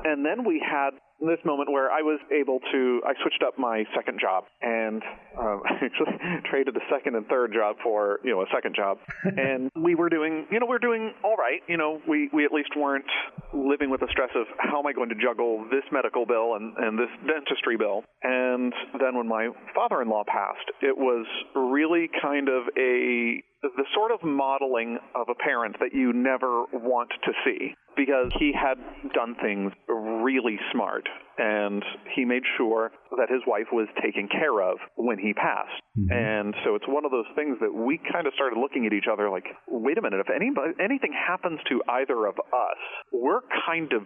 [0.04, 3.84] and then we had this moment where I was able to, I switched up my
[3.94, 5.02] second job and
[5.38, 6.16] um, actually
[6.48, 8.98] traded a second and third job for, you know, a second job.
[9.24, 11.60] and we were doing, you know, we are doing all right.
[11.68, 13.10] You know, we, we at least weren't
[13.52, 16.76] living with the stress of how am I going to juggle this medical bill and,
[16.78, 18.04] and this dentistry bill.
[18.22, 24.22] And then when my father-in-law passed, it was really kind of a the sort of
[24.22, 28.78] modeling of a parent that you never want to see because he had
[29.12, 31.08] done things really smart
[31.40, 31.82] and
[32.14, 35.80] he made sure that his wife was taken care of when he passed.
[35.96, 36.12] Mm-hmm.
[36.12, 39.08] And so it's one of those things that we kind of started looking at each
[39.10, 42.80] other like, wait a minute, if anybody, anything happens to either of us,
[43.12, 44.02] we're kind of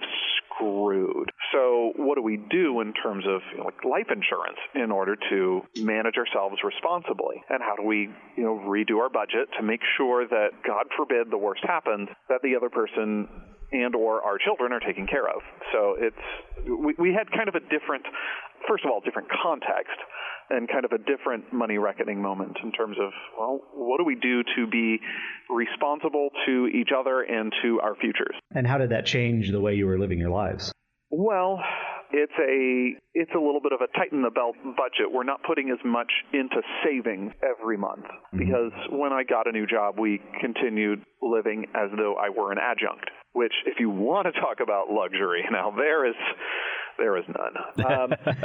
[0.54, 1.30] screwed.
[1.52, 5.16] So what do we do in terms of you know, like life insurance in order
[5.30, 7.42] to manage ourselves responsibly?
[7.50, 11.30] And how do we, you know, redo our budget to make sure that, God forbid,
[11.30, 13.26] the worst happens, that the other person
[13.74, 15.42] and or our children are taken care of.
[15.72, 16.24] So it's
[16.66, 18.06] we, we had kind of a different,
[18.68, 19.98] first of all, different context
[20.50, 24.14] and kind of a different money reckoning moment in terms of well, what do we
[24.14, 25.00] do to be
[25.50, 28.36] responsible to each other and to our futures?
[28.54, 30.72] And how did that change the way you were living your lives?
[31.10, 31.60] Well,
[32.12, 35.10] it's a it's a little bit of a tighten the belt budget.
[35.10, 38.38] We're not putting as much into savings every month mm-hmm.
[38.38, 42.58] because when I got a new job, we continued living as though I were an
[42.58, 43.10] adjunct.
[43.34, 46.14] Which, if you want to talk about luxury, now there is
[46.98, 47.56] there is none.
[47.84, 48.36] Um, uh,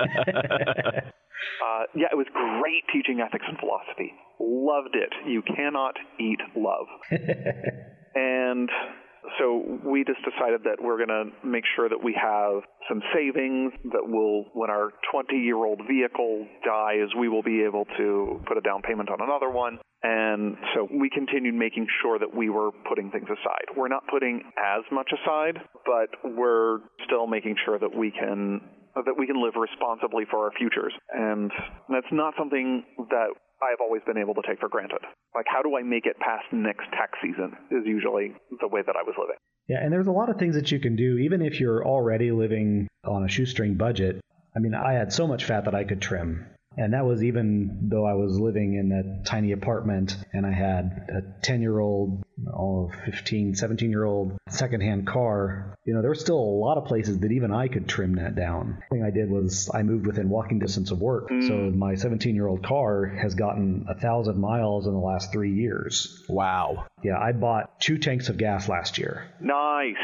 [1.95, 4.13] yeah, it was great teaching ethics and philosophy.
[4.39, 5.13] Loved it.
[5.28, 6.88] You cannot eat love.
[8.15, 8.69] and
[9.38, 13.73] so we just decided that we're going to make sure that we have some savings
[13.91, 18.58] that will, when our 20 year old vehicle dies, we will be able to put
[18.58, 19.79] a down payment on another one.
[20.01, 23.75] And so we continued making sure that we were putting things aside.
[23.75, 28.62] We're not putting as much aside, but we're still making sure that we can
[28.95, 30.93] that we can live responsibly for our futures.
[31.13, 31.51] And
[31.89, 33.29] that's not something that
[33.62, 35.00] I've always been able to take for granted.
[35.36, 38.95] Like, how do I make it past next tax season is usually the way that
[38.95, 39.36] I was living.
[39.67, 42.32] Yeah, and there's a lot of things that you can do, even if you're already
[42.32, 44.19] living on a shoestring budget.
[44.56, 46.45] I mean, I had so much fat that I could trim.
[46.80, 51.08] And that was even though I was living in a tiny apartment and I had
[51.10, 55.78] a 10 year old, oh, 15, 17 year old secondhand car.
[55.84, 58.36] You know, there were still a lot of places that even I could trim that
[58.36, 58.82] down.
[58.89, 61.30] The thing I did was I moved within walking distance of work.
[61.30, 61.48] Mm.
[61.48, 65.54] So my 17 year old car has gotten a thousand miles in the last three
[65.54, 66.24] years.
[66.30, 66.86] Wow.
[67.03, 69.29] Yeah, I bought two tanks of gas last year.
[69.39, 69.95] Nice.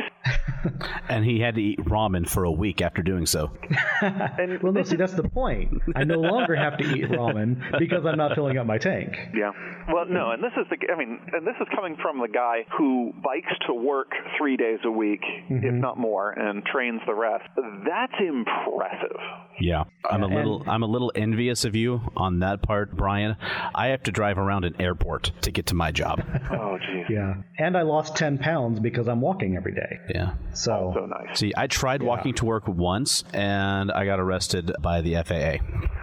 [1.10, 3.51] and he had to eat ramen for a week after doing so.
[4.01, 5.71] and well, no, see, that's the point.
[5.95, 9.15] I no longer have to eat ramen because I'm not filling up my tank.
[9.36, 9.51] Yeah.
[9.91, 12.65] Well, no, and this is the, I mean, and this is coming from the guy
[12.77, 15.65] who bikes to work three days a week, mm-hmm.
[15.65, 17.45] if not more, and trains the rest.
[17.55, 19.19] That's impressive.
[19.60, 22.96] Yeah, I'm a uh, little, and, I'm a little envious of you on that part,
[22.96, 23.38] Brian.
[23.74, 26.24] I have to drive around an airport to get to my job.
[26.52, 27.06] oh, geez.
[27.10, 30.00] Yeah, and I lost ten pounds because I'm walking every day.
[30.13, 30.36] Yeah.
[30.54, 31.39] So, so nice.
[31.39, 32.08] See, I tried yeah.
[32.08, 35.96] walking to work once, and I got arrested by the FAA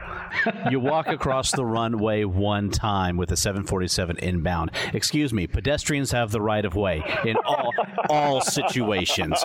[0.70, 4.70] you walk across the runway one time with a 747 inbound.
[4.92, 7.72] Excuse me, pedestrians have the right of way in all
[8.08, 9.44] all situations.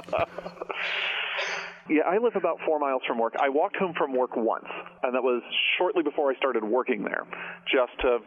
[1.89, 3.33] Yeah, I live about four miles from work.
[3.39, 4.67] I walked home from work once,
[5.03, 5.41] and that was
[5.77, 7.25] shortly before I started working there,
[7.71, 8.19] just to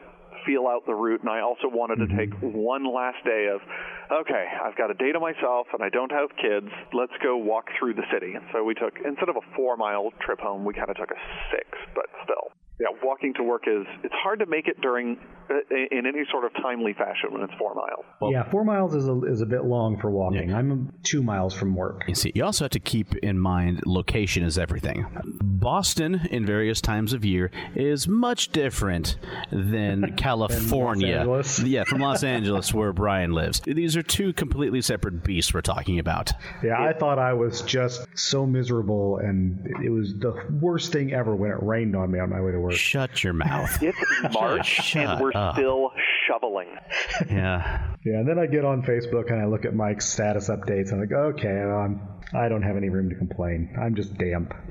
[0.46, 1.20] feel out the route.
[1.20, 2.56] And I also wanted to take mm-hmm.
[2.56, 3.60] one last day of,
[4.10, 6.72] okay, I've got a day to myself, and I don't have kids.
[6.94, 8.32] Let's go walk through the city.
[8.32, 11.10] And so we took, instead of a four mile trip home, we kind of took
[11.10, 11.20] a
[11.52, 15.18] six, but still yeah, walking to work is it's hard to make it during
[15.50, 15.54] uh,
[15.90, 18.04] in any sort of timely fashion when it's four miles.
[18.20, 20.48] Well, yeah, four miles is a, is a bit long for walking.
[20.48, 20.56] Yeah.
[20.56, 22.04] I'm two miles from work.
[22.08, 25.06] You see, you also have to keep in mind location is everything.
[25.42, 29.18] Boston, in various times of year, is much different
[29.52, 31.26] than California.
[31.64, 33.60] yeah, from Los Angeles, where Brian lives.
[33.60, 36.32] These are two completely separate beasts we're talking about.
[36.62, 41.36] Yeah, I thought I was just so miserable, and it was the worst thing ever
[41.36, 42.69] when it rained on me on my way to work.
[42.76, 43.82] Shut your mouth.
[43.82, 43.98] It's
[44.34, 45.54] March, and we're up.
[45.54, 45.90] still
[46.28, 46.68] shoveling.
[47.28, 47.94] Yeah.
[48.04, 50.90] Yeah, and then I get on Facebook and I look at Mike's status updates.
[50.92, 52.00] and I'm like, okay, I'm,
[52.32, 53.74] I don't have any room to complain.
[53.80, 54.54] I'm just damp.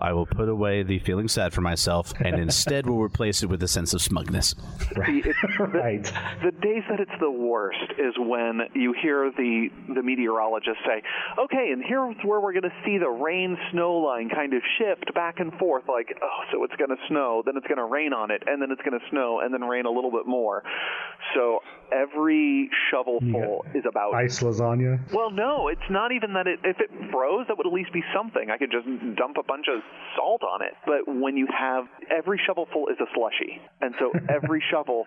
[0.00, 3.62] I will put away the feeling sad for myself and instead will replace it with
[3.62, 4.54] a sense of smugness.
[4.96, 5.24] Right.
[5.24, 6.04] the, right.
[6.42, 11.02] The days that it's the worst is when you hear the the meteorologist say,
[11.38, 15.14] "Okay, and here's where we're going to see the rain snow line kind of shift
[15.14, 18.12] back and forth like, oh, so it's going to snow, then it's going to rain
[18.12, 20.62] on it, and then it's going to snow and then rain a little bit more."
[21.34, 21.60] So
[21.92, 24.98] every shovelful is about ice lasagna.
[25.12, 26.46] Well, no, it's not even that.
[26.46, 28.50] It, if it froze, that would at least be something.
[28.50, 29.82] I could just dump a bunch of
[30.16, 30.72] salt on it.
[30.86, 35.04] But when you have every shovelful is a slushy, and so every shovel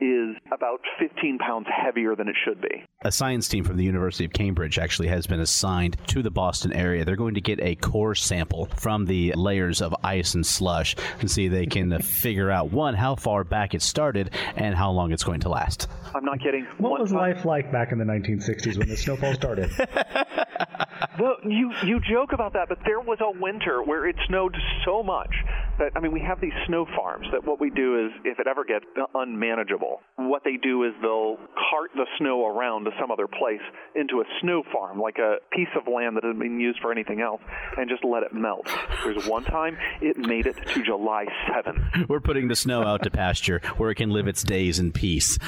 [0.00, 2.84] is about 15 pounds heavier than it should be.
[3.02, 6.72] A science team from the University of Cambridge actually has been assigned to the Boston
[6.72, 7.04] area.
[7.04, 11.30] They're going to get a core sample from the layers of ice and slush and
[11.30, 15.24] see they can figure out one how far back it started and how long it's
[15.24, 15.88] going to last.
[16.14, 16.66] I'm not kidding.
[16.78, 17.20] What One was time.
[17.20, 19.70] life like back in the 1960s when the snowfall started?
[21.20, 24.56] well, you you joke about that, but there was a winter where it snowed
[24.86, 25.34] so much
[25.78, 28.46] that I mean, we have these snow farms that what we do is, if it
[28.46, 28.84] ever gets
[29.14, 31.36] unmanageable, what they do is they'll
[31.70, 33.60] cart the snow around to some other place
[33.94, 37.20] into a snow farm, like a piece of land that hasn't been used for anything
[37.20, 37.40] else,
[37.76, 38.68] and just let it melt.
[39.04, 42.08] There's one time it made it to July 7th.
[42.08, 45.38] We're putting the snow out to pasture where it can live its days in peace.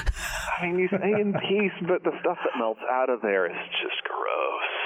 [0.60, 3.56] I mean, you say in peace, but the stuff that melts out of there is
[3.82, 4.07] just.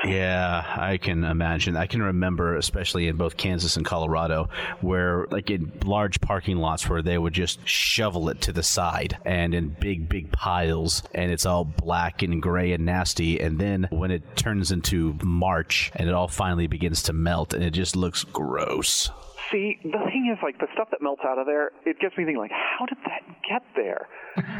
[0.05, 1.77] Yeah, I can imagine.
[1.77, 4.49] I can remember, especially in both Kansas and Colorado,
[4.81, 9.19] where like in large parking lots where they would just shovel it to the side
[9.25, 13.41] and in big, big piles, and it's all black and gray and nasty.
[13.41, 17.63] And then when it turns into March and it all finally begins to melt, and
[17.63, 19.11] it just looks gross.
[19.53, 22.25] See, the thing is, like the stuff that melts out of there, it gets me
[22.25, 24.09] thinking, like, how did that get there?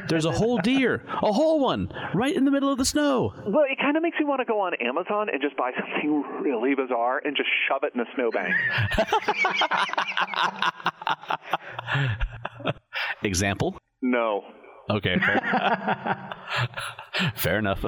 [0.09, 3.33] There's a whole deer, a whole one, right in the middle of the snow.
[3.47, 6.23] Well, it kind of makes me want to go on Amazon and just buy something
[6.43, 8.55] really bizarre and just shove it in a snowbank.
[13.23, 13.79] Example?
[14.03, 14.45] No.
[14.91, 16.35] Okay, fair,
[17.37, 17.85] fair enough.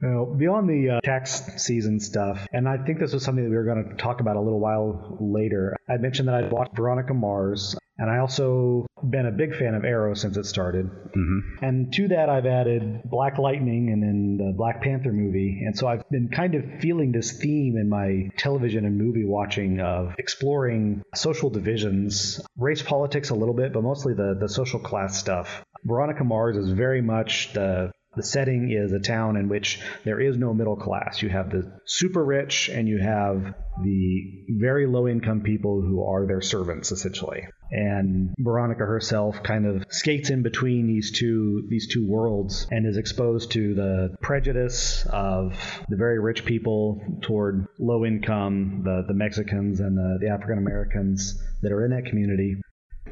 [0.00, 3.56] Well, beyond the uh, tax season stuff, and I think this was something that we
[3.56, 5.76] were going to talk about a little while later.
[5.88, 9.84] I mentioned that I'd watched Veronica Mars, and I also been a big fan of
[9.84, 10.86] Arrow since it started.
[10.86, 11.64] Mm-hmm.
[11.64, 15.62] And to that, I've added Black Lightning and then the Black Panther movie.
[15.64, 19.80] And so I've been kind of feeling this theme in my television and movie watching
[19.80, 25.18] of exploring social divisions, race politics a little bit, but mostly the, the social class
[25.18, 25.64] stuff.
[25.84, 30.36] Veronica Mars is very much the the setting is a town in which there is
[30.36, 31.22] no middle class.
[31.22, 36.26] You have the super rich and you have the very low income people who are
[36.26, 37.46] their servants essentially.
[37.70, 42.96] And Veronica herself kind of skates in between these two these two worlds and is
[42.96, 45.52] exposed to the prejudice of
[45.88, 51.40] the very rich people toward low income, the, the Mexicans and the, the African Americans
[51.62, 52.56] that are in that community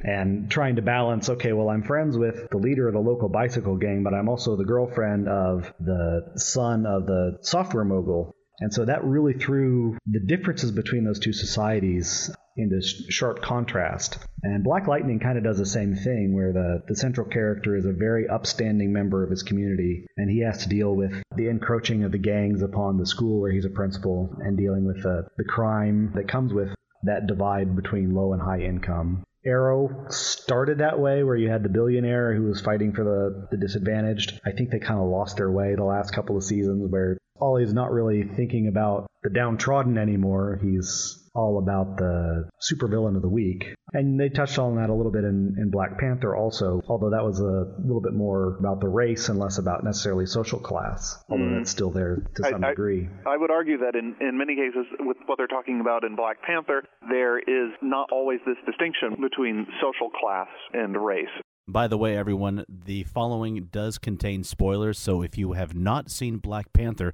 [0.06, 3.76] and trying to balance okay well i'm friends with the leader of the local bicycle
[3.76, 8.86] gang but i'm also the girlfriend of the son of the software mogul and so
[8.86, 14.18] that really threw the differences between those two societies into sharp contrast.
[14.42, 17.84] And Black Lightning kind of does the same thing, where the, the central character is
[17.84, 22.04] a very upstanding member of his community, and he has to deal with the encroaching
[22.04, 25.44] of the gangs upon the school where he's a principal and dealing with the, the
[25.44, 29.22] crime that comes with that divide between low and high income.
[29.46, 33.56] Arrow started that way, where you had the billionaire who was fighting for the, the
[33.56, 34.40] disadvantaged.
[34.44, 37.72] I think they kind of lost their way the last couple of seasons, where Ollie's
[37.72, 40.58] not really thinking about the downtrodden anymore.
[40.62, 43.74] He's all about the supervillain of the week.
[43.92, 47.22] And they touched on that a little bit in, in Black Panther also, although that
[47.22, 51.44] was a little bit more about the race and less about necessarily social class, although
[51.44, 51.58] mm.
[51.58, 53.08] that's still there to some I, degree.
[53.26, 56.42] I would argue that in, in many cases, with what they're talking about in Black
[56.42, 61.28] Panther, there is not always this distinction between social class and race.
[61.68, 66.36] By the way, everyone, the following does contain spoilers, so if you have not seen
[66.36, 67.12] Black Panther,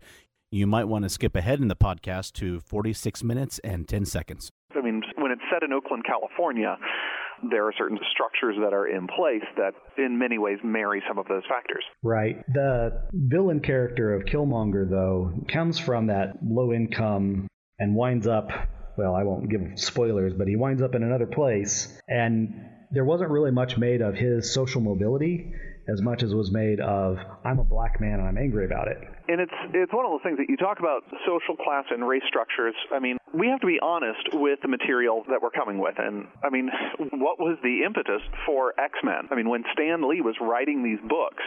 [0.50, 4.50] you might want to skip ahead in the podcast to 46 minutes and 10 seconds.
[4.76, 6.76] I mean, when it's set in Oakland, California,
[7.50, 11.26] there are certain structures that are in place that, in many ways, marry some of
[11.28, 11.84] those factors.
[12.02, 12.44] Right.
[12.52, 17.48] The villain character of Killmonger, though, comes from that low income
[17.78, 18.50] and winds up,
[18.98, 21.98] well, I won't give spoilers, but he winds up in another place.
[22.06, 25.52] And there wasn't really much made of his social mobility
[25.88, 28.98] as much as was made of I'm a black man and I'm angry about it.
[29.28, 32.22] And it's it's one of those things that you talk about social class and race
[32.28, 32.74] structures.
[32.92, 35.94] I mean, we have to be honest with the material that we're coming with.
[35.98, 36.70] And I mean,
[37.12, 39.28] what was the impetus for X-Men?
[39.30, 41.42] I mean, when Stan Lee was writing these books,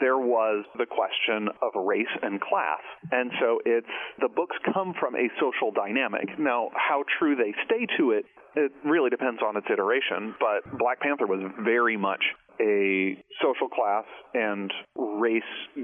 [0.00, 2.82] there was the question of race and class.
[3.12, 3.86] And so it's
[4.20, 6.38] the books come from a social dynamic.
[6.38, 8.24] Now, how true they stay to it,
[8.56, 12.24] it really depends on its iteration, but Black Panther was very much
[12.60, 15.42] a social class and race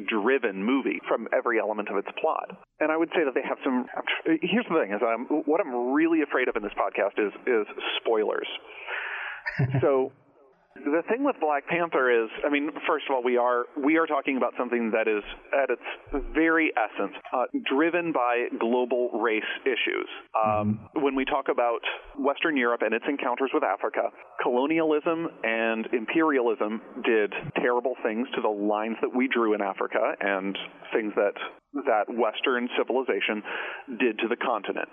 [0.09, 2.49] driven movie from every element of its plot.
[2.81, 3.87] And I would say that they have some
[4.25, 7.67] here's the thing is I'm, what I'm really afraid of in this podcast is is
[8.01, 8.49] spoilers.
[9.83, 10.13] so
[10.75, 14.07] the thing with Black Panther is, I mean, first of all, we are we are
[14.07, 20.09] talking about something that is at its very essence uh, driven by global race issues.
[20.35, 21.03] Um, mm-hmm.
[21.03, 21.81] When we talk about
[22.19, 24.09] Western Europe and its encounters with Africa,
[24.43, 30.57] colonialism and imperialism did terrible things to the lines that we drew in Africa and
[30.93, 31.35] things that
[31.85, 33.43] that Western civilization
[33.99, 34.93] did to the continent.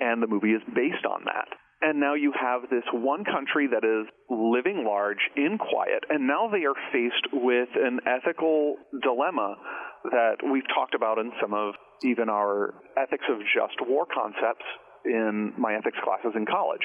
[0.00, 1.48] And the movie is based on that.
[1.82, 6.48] And now you have this one country that is living large in quiet, and now
[6.52, 9.56] they are faced with an ethical dilemma
[10.04, 11.74] that we've talked about in some of
[12.04, 14.64] even our ethics of just war concepts
[15.04, 16.82] in my ethics classes in college.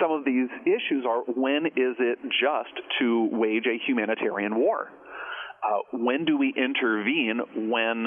[0.00, 4.88] some of these issues are when is it just to wage a humanitarian war?
[5.62, 7.40] Uh, when do we intervene
[7.70, 8.06] when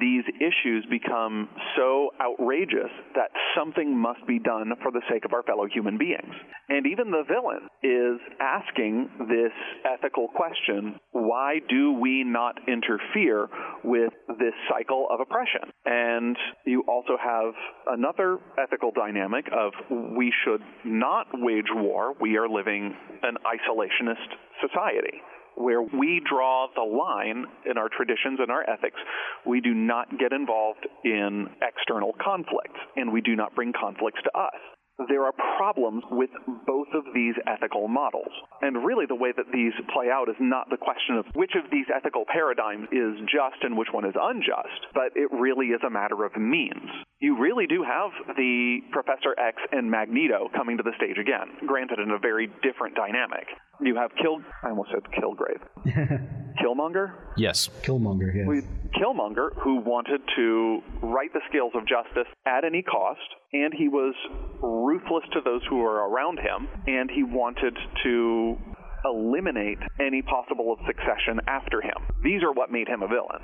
[0.00, 5.42] these issues become so outrageous that something must be done for the sake of our
[5.42, 6.34] fellow human beings.
[6.68, 9.52] And even the villain is asking this
[9.84, 13.48] ethical question why do we not interfere
[13.82, 15.70] with this cycle of oppression?
[15.84, 17.54] And you also have
[17.86, 19.72] another ethical dynamic of
[20.16, 22.14] we should not wage war.
[22.20, 25.20] We are living an isolationist society
[25.58, 29.00] where we draw the line in our traditions and our ethics.
[29.44, 34.38] We do not get involved in external conflicts, and we do not bring conflicts to
[34.38, 34.60] us
[35.06, 36.30] there are problems with
[36.66, 38.32] both of these ethical models.
[38.62, 41.70] And really, the way that these play out is not the question of which of
[41.70, 45.90] these ethical paradigms is just and which one is unjust, but it really is a
[45.90, 46.90] matter of means.
[47.20, 52.00] You really do have the Professor X and Magneto coming to the stage again, granted
[52.00, 53.46] in a very different dynamic.
[53.80, 54.38] You have Kill.
[54.62, 55.60] I almost said Killgrave.
[56.62, 57.12] Killmonger?
[57.36, 57.68] Yes.
[57.82, 58.64] Killmonger, yes.
[59.00, 63.20] Killmonger, who wanted to right the scales of justice at any cost,
[63.52, 64.14] and he was
[64.60, 68.56] ruthless to those who were around him, and he wanted to
[69.04, 71.96] eliminate any possible of succession after him.
[72.22, 73.40] These are what made him a villain.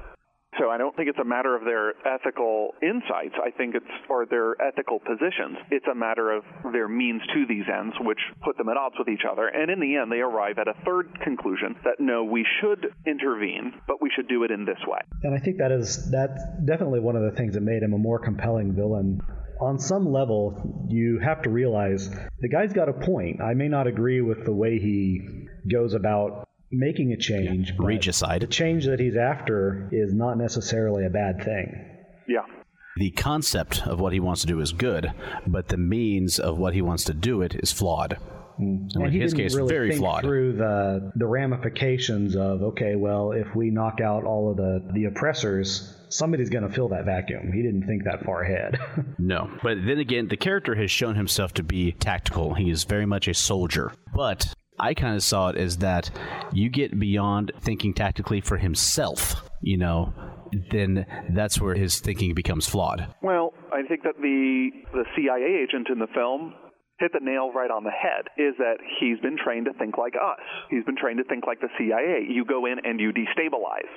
[0.59, 3.35] So I don't think it's a matter of their ethical insights.
[3.43, 5.59] I think it's, or their ethical positions.
[5.71, 9.09] It's a matter of their means to these ends, which put them at odds with
[9.09, 9.49] each other.
[9.49, 13.75] And in the end, they arrive at a third conclusion that no, we should intervene,
[13.89, 15.01] but we should do it in this way.
[15.23, 17.99] And I think that is, that's definitely one of the things that made him a
[17.99, 19.21] more compelling villain
[19.61, 23.41] on some level, you have to realize the guy's got a point.
[23.41, 27.71] I may not agree with the way he goes about making a change.
[27.71, 27.77] Yeah.
[27.79, 28.43] Regicide.
[28.43, 31.85] The change that he's after is not necessarily a bad thing.
[32.29, 32.45] Yeah.
[32.97, 35.13] The concept of what he wants to do is good,
[35.47, 38.19] but the means of what he wants to do it is flawed.
[38.61, 38.95] Mm.
[38.95, 40.23] And in his case, really very think flawed.
[40.23, 45.07] Through the the ramifications of okay, well, if we knock out all of the the
[45.07, 47.53] oppressors, somebody's going to fill that vacuum.
[47.53, 48.79] He didn't think that far ahead.
[49.19, 52.55] no, but then again, the character has shown himself to be tactical.
[52.55, 56.11] He is very much a soldier, but I kind of saw it as that
[56.53, 60.13] you get beyond thinking tactically for himself, you know,
[60.71, 63.07] then that's where his thinking becomes flawed.
[63.23, 66.55] Well, I think that the the CIA agent in the film
[66.99, 70.15] hit the nail right on the head is that he's been trained to think like
[70.15, 70.43] us.
[70.71, 72.23] He's been trained to think like the CIA.
[72.29, 73.91] You go in and you destabilize.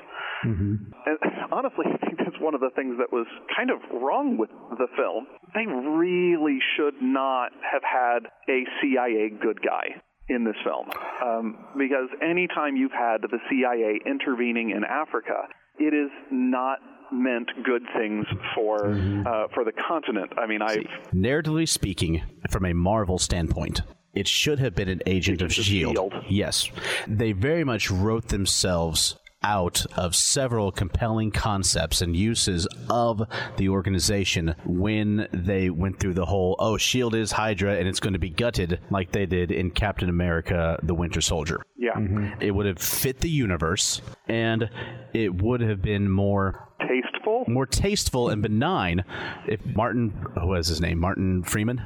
[0.45, 0.75] Mm-hmm.
[1.05, 1.17] And
[1.51, 4.87] honestly, I think that's one of the things that was kind of wrong with the
[4.97, 5.27] film.
[5.53, 10.89] They really should not have had a CIA good guy in this film.
[11.23, 15.47] Um, because anytime you've had the CIA intervening in Africa,
[15.79, 16.79] it is not
[17.11, 19.25] meant good things for mm-hmm.
[19.25, 20.33] uh, for the continent.
[20.37, 20.77] I mean, I
[21.13, 23.81] narratively speaking, from a Marvel standpoint,
[24.13, 25.93] it should have been an agent, agent of, of Shield.
[25.93, 26.13] Shield.
[26.27, 26.69] Yes,
[27.07, 33.21] they very much wrote themselves out of several compelling concepts and uses of
[33.57, 38.13] the organization when they went through the whole oh shield is hydra and it's going
[38.13, 42.41] to be gutted like they did in captain america the winter soldier yeah mm-hmm.
[42.41, 44.69] it would have fit the universe and
[45.13, 49.03] it would have been more tasteful more tasteful and benign
[49.47, 50.09] if martin
[50.39, 51.81] who was his name martin freeman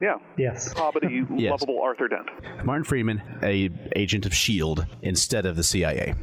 [0.00, 0.16] yeah.
[0.36, 0.74] Yes.
[0.74, 1.52] Hobbity, yes.
[1.52, 2.28] lovable Arthur Dent.
[2.64, 6.16] Martin Freeman, a agent of Shield instead of the CIA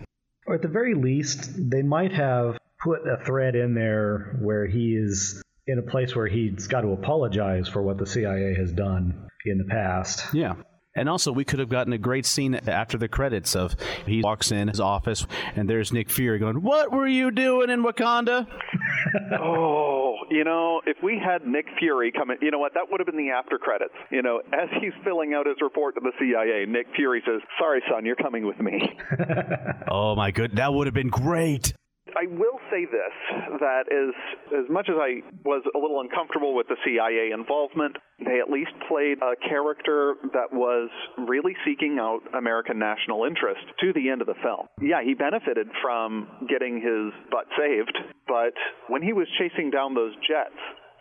[0.49, 4.95] or at the very least, they might have put a thread in there where he
[4.95, 9.27] is in a place where he's got to apologize for what the CIA has done
[9.45, 10.33] in the past.
[10.33, 10.55] Yeah.
[10.95, 13.75] And also, we could have gotten a great scene after the credits of
[14.07, 17.83] he walks in his office and there's Nick Fury going, "What were you doing in
[17.83, 18.47] Wakanda?"
[19.39, 22.73] oh, Oh, you know, if we had Nick Fury come in, you know what?
[22.73, 23.93] That would have been the after credits.
[24.11, 27.81] You know, as he's filling out his report to the CIA, Nick Fury says, "Sorry,
[27.89, 28.97] son, you're coming with me."
[29.87, 31.73] oh my good, that would have been great.
[32.15, 33.15] I will say this
[33.59, 34.13] that as
[34.53, 38.71] as much as I was a little uncomfortable with the CIA involvement, they at least
[38.87, 44.27] played a character that was really seeking out American national interest to the end of
[44.27, 44.67] the film.
[44.81, 47.97] Yeah, he benefited from getting his butt saved,
[48.27, 48.53] but
[48.87, 50.57] when he was chasing down those jets,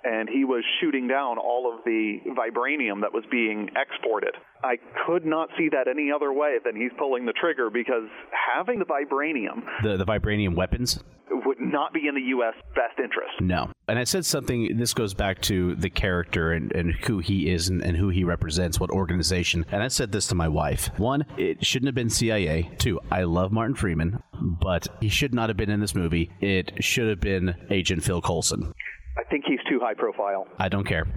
[0.08, 4.34] and he was shooting down all of the vibranium that was being exported.
[4.64, 8.08] I could not see that any other way than he's pulling the trigger because
[8.54, 10.98] having the vibranium, the the vibranium weapons,
[11.30, 12.54] would not be in the U.S.
[12.74, 13.40] best interest.
[13.40, 13.70] No.
[13.86, 17.68] And I said something, this goes back to the character and, and who he is
[17.68, 19.64] and, and who he represents, what organization.
[19.70, 20.90] And I said this to my wife.
[20.98, 22.70] One, it shouldn't have been CIA.
[22.78, 24.22] Two, I love Martin Freeman,
[24.60, 26.30] but he should not have been in this movie.
[26.40, 28.74] It should have been Agent Phil Coulson.
[29.18, 30.46] I think he's too high profile.
[30.58, 31.06] I don't care.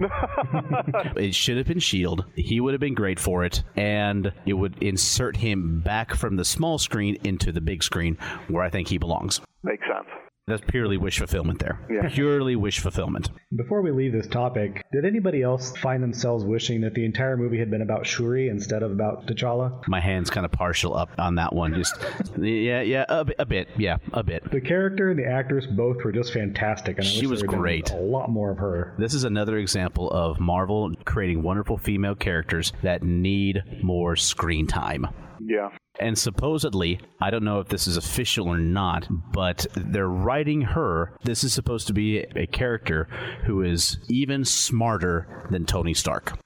[1.16, 2.24] it should have been Shield.
[2.34, 6.44] He would have been great for it, and it would insert him back from the
[6.44, 9.40] small screen into the big screen where I think he belongs.
[9.62, 10.08] Makes sense.
[10.52, 11.78] That's purely wish fulfillment there.
[11.90, 12.10] Yeah.
[12.10, 13.30] Purely wish fulfillment.
[13.56, 17.58] Before we leave this topic, did anybody else find themselves wishing that the entire movie
[17.58, 19.80] had been about Shuri instead of about T'Challa?
[19.88, 21.72] My hand's kind of partial up on that one.
[21.72, 21.94] Just
[22.38, 24.50] yeah, yeah, a, bit- a bit, yeah, a bit.
[24.50, 27.46] The character and the actress both were just fantastic, and I She wish was there
[27.48, 27.90] had been great.
[27.92, 28.94] A lot more of her.
[28.98, 35.06] This is another example of Marvel creating wonderful female characters that need more screen time.
[35.40, 35.70] Yeah.
[36.00, 41.16] And supposedly, I don't know if this is official or not, but they're writing her.
[41.22, 43.04] This is supposed to be a character
[43.44, 46.38] who is even smarter than Tony Stark.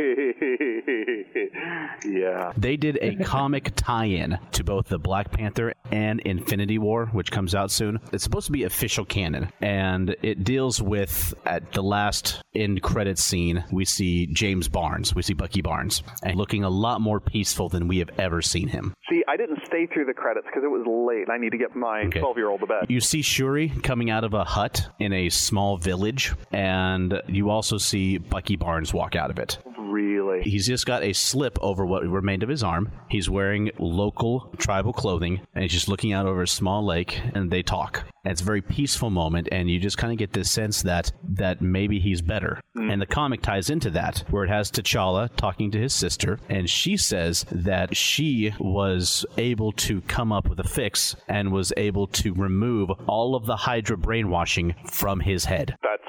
[2.05, 2.53] yeah.
[2.57, 7.31] They did a comic tie in to both the Black Panther and Infinity War, which
[7.31, 7.99] comes out soon.
[8.13, 13.19] It's supposed to be official canon, and it deals with, at the last end credit
[13.19, 17.69] scene, we see James Barnes, we see Bucky Barnes, and looking a lot more peaceful
[17.69, 18.95] than we have ever seen him.
[19.11, 21.29] See, I didn't stay through the credits because it was late.
[21.33, 22.21] I need to get my Okay.
[22.21, 22.87] 12 year old to bed.
[22.89, 27.79] You see Shuri coming out of a hut in a small village, and you also
[27.79, 29.59] see Bucky Barnes walk out of it.
[29.93, 30.41] Really?
[30.43, 32.91] He's just got a slip over what remained of his arm.
[33.11, 37.51] He's wearing local tribal clothing, and he's just looking out over a small lake, and
[37.51, 38.05] they talk.
[38.25, 41.13] And it's a very peaceful moment, and you just kind of get this sense that
[41.25, 42.61] that maybe he's better.
[42.75, 42.91] Hmm.
[42.91, 46.71] And the comic ties into that, where it has T'Challa talking to his sister, and
[46.71, 52.07] she says that she was able to come up with a fix and was able
[52.07, 55.77] to remove all of the Hydra brainwashing from his head.
[55.83, 56.03] That's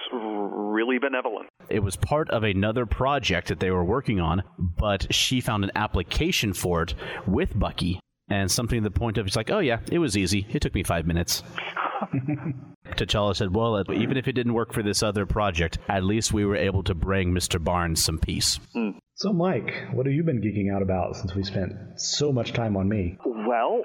[0.73, 1.47] really benevolent.
[1.69, 5.71] It was part of another project that they were working on, but she found an
[5.75, 6.95] application for it
[7.27, 7.99] with Bucky
[8.29, 10.45] and something to the point of it's like, oh yeah, it was easy.
[10.49, 11.43] It took me five minutes.
[12.97, 16.45] T'Challa said, well, even if it didn't work for this other project, at least we
[16.45, 17.63] were able to bring Mr.
[17.63, 18.59] Barnes some peace.
[19.15, 22.75] So, Mike, what have you been geeking out about since we spent so much time
[22.75, 23.17] on me?
[23.25, 23.83] Well,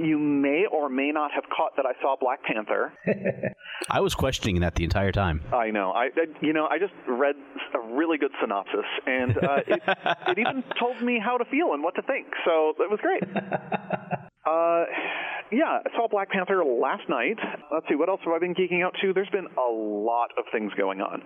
[0.00, 2.92] you may or may not have caught that I saw Black Panther.
[3.90, 5.42] I was questioning that the entire time.
[5.52, 5.90] I know.
[5.90, 7.36] I, I you know I just read
[7.74, 9.82] a really good synopsis, and uh, it,
[10.28, 12.26] it even told me how to feel and what to think.
[12.44, 13.22] So it was great.
[14.46, 14.84] Uh,
[15.52, 17.38] yeah, I saw Black Panther last night.
[17.72, 19.12] Let's see, what else have I been geeking out to?
[19.12, 21.22] There's been a lot of things going on.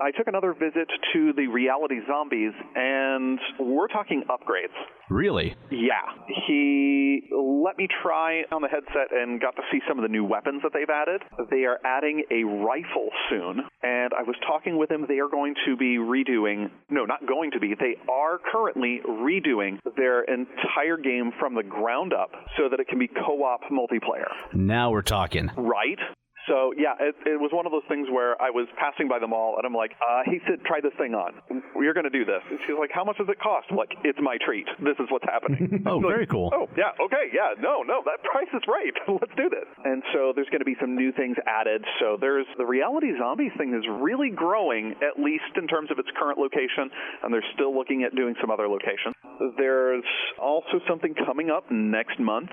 [0.00, 4.76] I took another visit to the Reality Zombies, and we're talking upgrades.
[5.08, 5.56] Really?
[5.70, 6.02] Yeah,
[6.46, 10.24] he let me try on the headset and got to see some of the new
[10.24, 11.22] weapons that they've added.
[11.50, 15.06] They are adding a rifle soon, and I was talking with him.
[15.08, 19.78] They are going to be redoing, no, not going to be, they are currently redoing
[19.96, 24.30] their entire game from the ground up so that it can be co op multiplayer.
[24.52, 25.50] Now we're talking.
[25.56, 25.98] Right?
[26.48, 29.26] So yeah, it, it was one of those things where I was passing by the
[29.26, 31.34] mall and I'm like, uh, he said, try this thing on.
[31.74, 32.42] You're going to do this.
[32.50, 33.66] And she's like, how much does it cost?
[33.70, 34.66] I'm like, it's my treat.
[34.82, 35.82] This is what's happening.
[35.86, 36.50] Oh, Like, very cool.
[36.52, 38.92] Oh yeah, okay, yeah, no, no, that price is right.
[39.08, 39.68] Let's do this.
[39.84, 41.84] And so there's going to be some new things added.
[42.00, 46.08] So there's the reality zombies thing is really growing, at least in terms of its
[46.18, 46.90] current location,
[47.22, 49.14] and they're still looking at doing some other locations.
[49.56, 50.04] There's
[50.40, 52.50] also something coming up next month,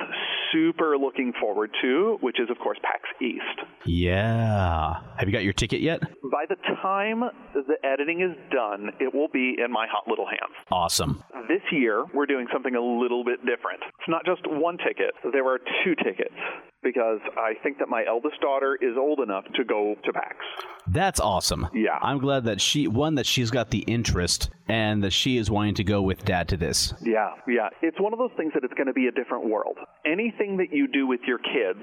[0.51, 3.57] super looking forward to, which is of course PAX East.
[3.85, 4.95] Yeah.
[5.17, 6.01] Have you got your ticket yet?
[6.31, 7.21] By the time
[7.53, 10.53] the editing is done, it will be in my hot little hands.
[10.71, 11.23] Awesome.
[11.47, 13.81] This year, we're doing something a little bit different.
[13.99, 16.33] It's not just one ticket, there are two tickets
[16.83, 20.35] because I think that my eldest daughter is old enough to go to PAX.
[20.87, 21.67] That's awesome.
[21.73, 21.97] Yeah.
[22.01, 25.75] I'm glad that she, one, that she's got the interest and that she is wanting
[25.75, 26.93] to go with dad to this.
[27.01, 27.69] Yeah, yeah.
[27.81, 29.77] It's one of those things that it's going to be a different world.
[30.05, 31.79] Anything that you do with your kids,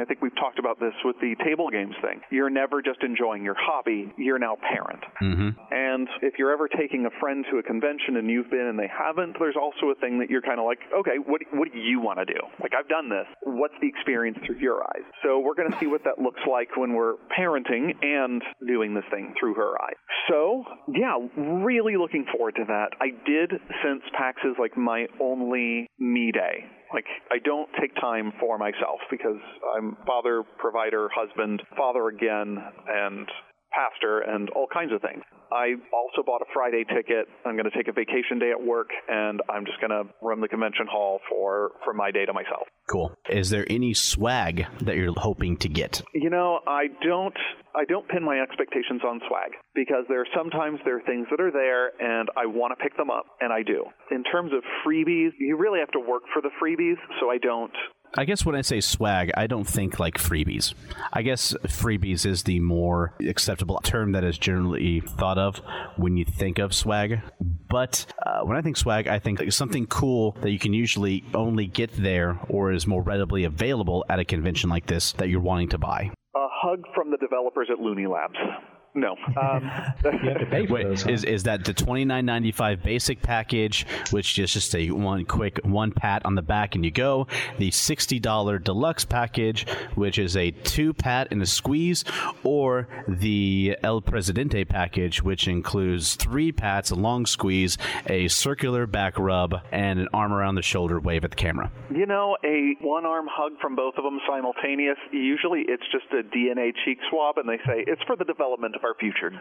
[0.00, 3.44] I think we've talked about this with the table games thing, you're never just enjoying
[3.44, 5.02] your hobby, you're now parent.
[5.22, 5.48] Mm-hmm.
[5.70, 8.90] And if you're ever taking a friend to a convention and you've been and they
[8.90, 12.00] haven't, there's also a thing that you're kind of like, okay, what, what do you
[12.00, 12.40] want to do?
[12.60, 13.26] Like, I've done this.
[13.42, 15.04] What's the experience through your eyes?
[15.22, 19.04] So we're going to see what that looks like when we're parenting and doing this
[19.10, 19.96] thing through her eyes.
[20.28, 22.90] So, yeah, really looking forward to that.
[23.00, 26.64] I did since PAX is like my only me day.
[26.94, 29.40] Like, I don't take time for myself because
[29.76, 32.56] I'm father, provider, husband, father again,
[32.88, 33.28] and
[33.74, 35.22] pastor and all kinds of things.
[35.52, 37.26] I also bought a Friday ticket.
[37.44, 40.40] I'm going to take a vacation day at work and I'm just going to run
[40.40, 42.66] the convention hall for for my day to myself.
[42.88, 43.12] Cool.
[43.28, 46.02] Is there any swag that you're hoping to get?
[46.14, 47.36] You know, I don't
[47.74, 51.40] I don't pin my expectations on swag because there are sometimes there are things that
[51.40, 53.84] are there and I want to pick them up and I do.
[54.10, 57.72] In terms of freebies, you really have to work for the freebies, so I don't
[58.16, 60.74] I guess when I say swag, I don't think like freebies.
[61.12, 65.60] I guess freebies is the more acceptable term that is generally thought of
[65.96, 67.20] when you think of swag.
[67.68, 71.66] But uh, when I think swag, I think something cool that you can usually only
[71.66, 75.70] get there or is more readily available at a convention like this that you're wanting
[75.70, 76.12] to buy.
[76.36, 78.38] A hug from the developers at Looney Labs.
[78.94, 79.16] No.
[79.40, 79.64] Um,
[80.04, 81.02] you have to pay for Wait, those.
[81.02, 81.10] huh?
[81.10, 85.24] is is that the twenty nine ninety five basic package, which is just a one
[85.24, 87.26] quick one pat on the back and you go?
[87.58, 89.66] The sixty dollar deluxe package,
[89.96, 92.04] which is a two pat and a squeeze,
[92.44, 97.76] or the El Presidente package, which includes three pats, a long squeeze,
[98.06, 101.70] a circular back rub, and an arm around the shoulder wave at the camera.
[101.90, 106.22] you know, a one arm hug from both of them simultaneous, usually it's just a
[106.36, 109.32] DNA cheek swab, and they say, it's for the development of our future.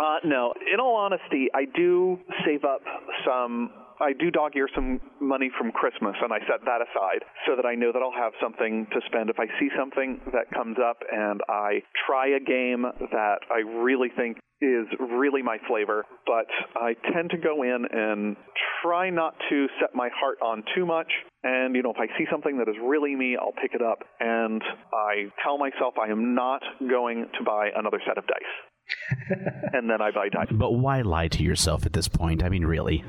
[0.00, 2.80] Uh, no, in all honesty, I do save up
[3.26, 3.70] some.
[4.00, 7.66] I do dog ear some money from Christmas, and I set that aside so that
[7.66, 10.98] I know that I'll have something to spend if I see something that comes up
[11.12, 16.46] and I try a game that I really think is really my flavor, but
[16.76, 18.36] I tend to go in and
[18.82, 21.08] try not to set my heart on too much.
[21.42, 24.00] And, you know, if I see something that is really me, I'll pick it up.
[24.20, 29.36] And I tell myself I am not going to buy another set of dice
[29.72, 30.48] and then I buy dice.
[30.50, 32.42] But why lie to yourself at this point?
[32.42, 33.04] I mean, really.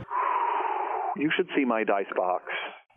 [1.18, 2.44] You should see my dice box.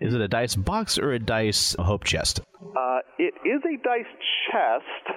[0.00, 2.40] Is it a dice box or a dice hope chest?
[2.60, 4.10] Uh, it is a dice
[4.50, 5.16] chest.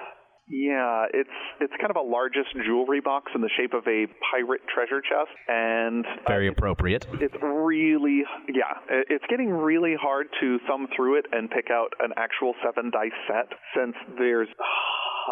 [0.50, 1.28] Yeah, it's
[1.60, 5.28] it's kind of a largest jewelry box in the shape of a pirate treasure chest,
[5.46, 7.06] and uh, Very appropriate.
[7.20, 8.80] it's really yeah,
[9.10, 13.12] it's getting really hard to thumb through it and pick out an actual seven dice
[13.28, 14.48] set since there's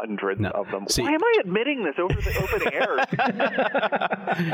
[0.01, 0.87] hundreds No, of them.
[0.89, 2.97] see- Why am I admitting this over the open air?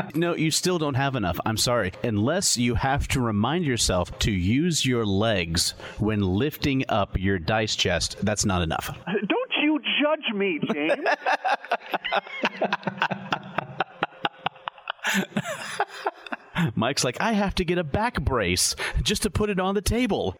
[0.14, 1.38] No, you still don't have enough.
[1.45, 1.93] I'm sorry.
[2.05, 7.74] Unless you have to remind yourself to use your legs when lifting up your dice
[7.76, 8.97] chest, that's not enough.
[9.07, 11.07] Don't you judge me, James.
[16.74, 19.80] Mike's like, I have to get a back brace just to put it on the
[19.82, 20.36] table.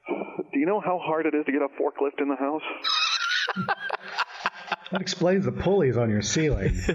[0.53, 2.63] Do you know how hard it is to get a forklift in the house?
[4.93, 6.78] That explains the pulleys on your ceiling.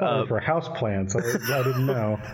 [0.00, 1.14] Uh, for house plants.
[1.14, 2.18] I, I didn't know.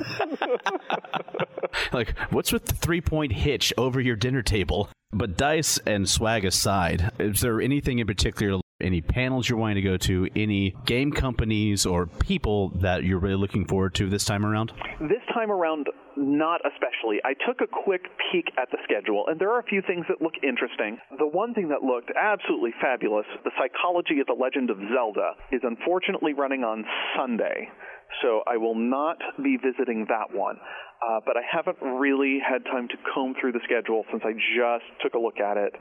[1.93, 4.89] Like, what's with the three point hitch over your dinner table?
[5.13, 9.83] But dice and swag aside, is there anything in particular, any panels you're wanting to
[9.83, 14.45] go to, any game companies or people that you're really looking forward to this time
[14.45, 14.73] around?
[15.01, 17.19] This time around, not especially.
[17.25, 20.21] I took a quick peek at the schedule, and there are a few things that
[20.21, 20.99] look interesting.
[21.19, 25.63] The one thing that looked absolutely fabulous, The Psychology of the Legend of Zelda, is
[25.65, 26.85] unfortunately running on
[27.17, 27.69] Sunday.
[28.23, 30.57] So I will not be visiting that one.
[31.05, 34.89] Uh, but I haven't really had time to comb through the schedule since I just
[35.03, 35.75] took a look at it.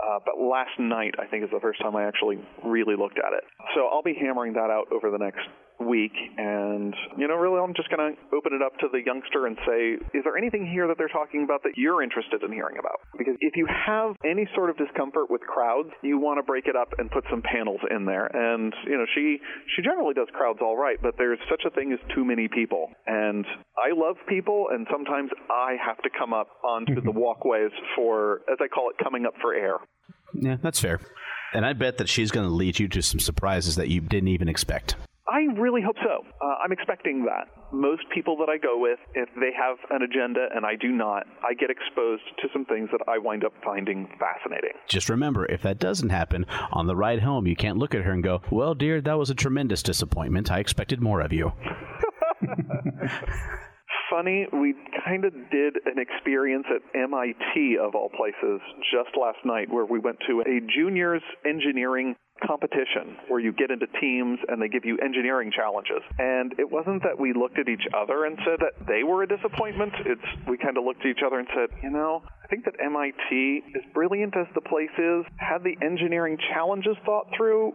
[0.00, 3.32] Uh, but last night, I think, is the first time I actually really looked at
[3.32, 3.44] it.
[3.74, 5.40] So I'll be hammering that out over the next
[5.80, 6.12] week.
[6.36, 9.56] And, you know, really, I'm just going to open it up to the youngster and
[9.66, 13.00] say, is there anything here that they're talking about that you're interested in hearing about?
[13.16, 16.76] Because if you have any sort of discomfort with crowds, you want to break it
[16.76, 18.26] up and put some panels in there.
[18.26, 19.38] And, you know, she,
[19.76, 22.88] she generally does crowds all right, but there's such a thing as too many people.
[23.06, 23.44] And
[23.76, 27.18] I love people, and sometimes I have to come up onto the mm-hmm.
[27.18, 29.78] walkways for, as I call it, coming up for air.
[30.34, 31.00] Yeah, that's fair.
[31.52, 34.28] And I bet that she's going to lead you to some surprises that you didn't
[34.28, 34.94] even expect.
[35.30, 36.24] I really hope so.
[36.42, 37.46] Uh, I'm expecting that.
[37.72, 41.24] Most people that I go with, if they have an agenda and I do not,
[41.48, 44.72] I get exposed to some things that I wind up finding fascinating.
[44.88, 48.10] Just remember, if that doesn't happen, on the ride home, you can't look at her
[48.10, 50.50] and go, Well, dear, that was a tremendous disappointment.
[50.50, 51.52] I expected more of you.
[54.10, 54.74] Funny, we
[55.06, 58.60] kind of did an experience at MIT, of all places,
[58.90, 62.16] just last night where we went to a juniors engineering
[62.46, 66.02] competition where you get into teams and they give you engineering challenges.
[66.18, 69.28] And it wasn't that we looked at each other and said that they were a
[69.28, 69.92] disappointment.
[70.06, 72.74] It's we kind of looked at each other and said, you know, I think that
[72.82, 77.74] MIT, as brilliant as the place is, had the engineering challenges thought through,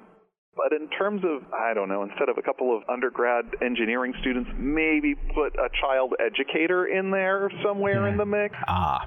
[0.55, 4.49] but in terms of, I don't know, instead of a couple of undergrad engineering students,
[4.57, 8.55] maybe put a child educator in there somewhere in the mix.
[8.67, 9.03] Ah,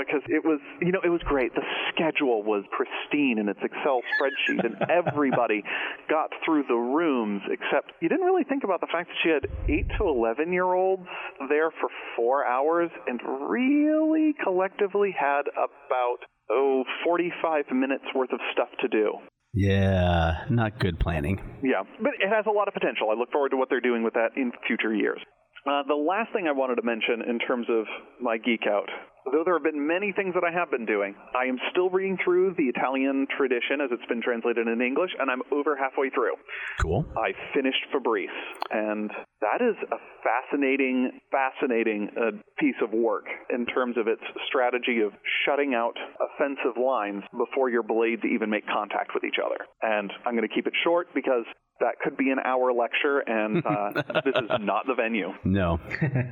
[0.00, 1.54] Because it was, you know, it was great.
[1.54, 5.62] The schedule was pristine in its Excel spreadsheet, and everybody
[6.08, 9.46] got through the rooms, except you didn't really think about the fact that she had
[9.68, 11.06] 8 to 11 year olds
[11.48, 16.18] there for four hours and really collectively had about,
[16.50, 19.18] oh, 45 minutes worth of stuff to do.
[19.58, 21.40] Yeah, not good planning.
[21.62, 23.10] Yeah, but it has a lot of potential.
[23.10, 25.18] I look forward to what they're doing with that in future years.
[25.66, 27.84] Uh, the last thing I wanted to mention in terms of
[28.20, 28.88] my geek out
[29.32, 32.18] though there have been many things that I have been doing, I am still reading
[32.22, 36.34] through the Italian tradition as it's been translated in English, and I'm over halfway through.
[36.82, 37.04] Cool.
[37.16, 38.32] I finished Fabris,
[38.70, 39.10] and
[39.40, 45.12] that is a fascinating, fascinating uh, piece of work in terms of its strategy of
[45.44, 49.58] shutting out offensive lines before your blades even make contact with each other.
[49.82, 51.44] And I'm going to keep it short because
[51.80, 55.28] that could be an hour lecture, and uh, this is not the venue.
[55.44, 55.80] No,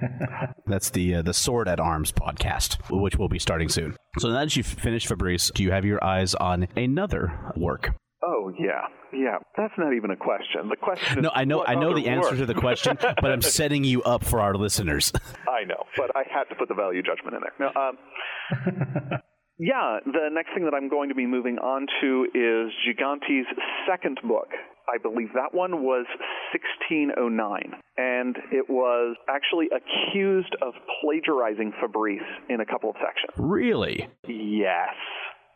[0.67, 3.97] that's the uh, the Sword at Arms podcast, which will be starting soon.
[4.19, 7.95] So now that you've finished Fabris, do you have your eyes on another work?
[8.25, 9.39] Oh yeah, yeah.
[9.57, 10.69] That's not even a question.
[10.69, 12.39] The question is No, I know I know other the answer work?
[12.39, 15.13] to the question, but I'm setting you up for our listeners.
[15.49, 17.53] I know, but I had to put the value judgment in there.
[17.61, 19.21] No, um,
[19.59, 23.47] yeah, the next thing that I'm going to be moving on to is Gigante's
[23.89, 24.49] second book.
[24.89, 26.07] I believe that one was
[26.53, 33.33] 1609, and it was actually accused of plagiarizing Fabris in a couple of sections.
[33.37, 34.09] really?
[34.29, 34.95] Yes.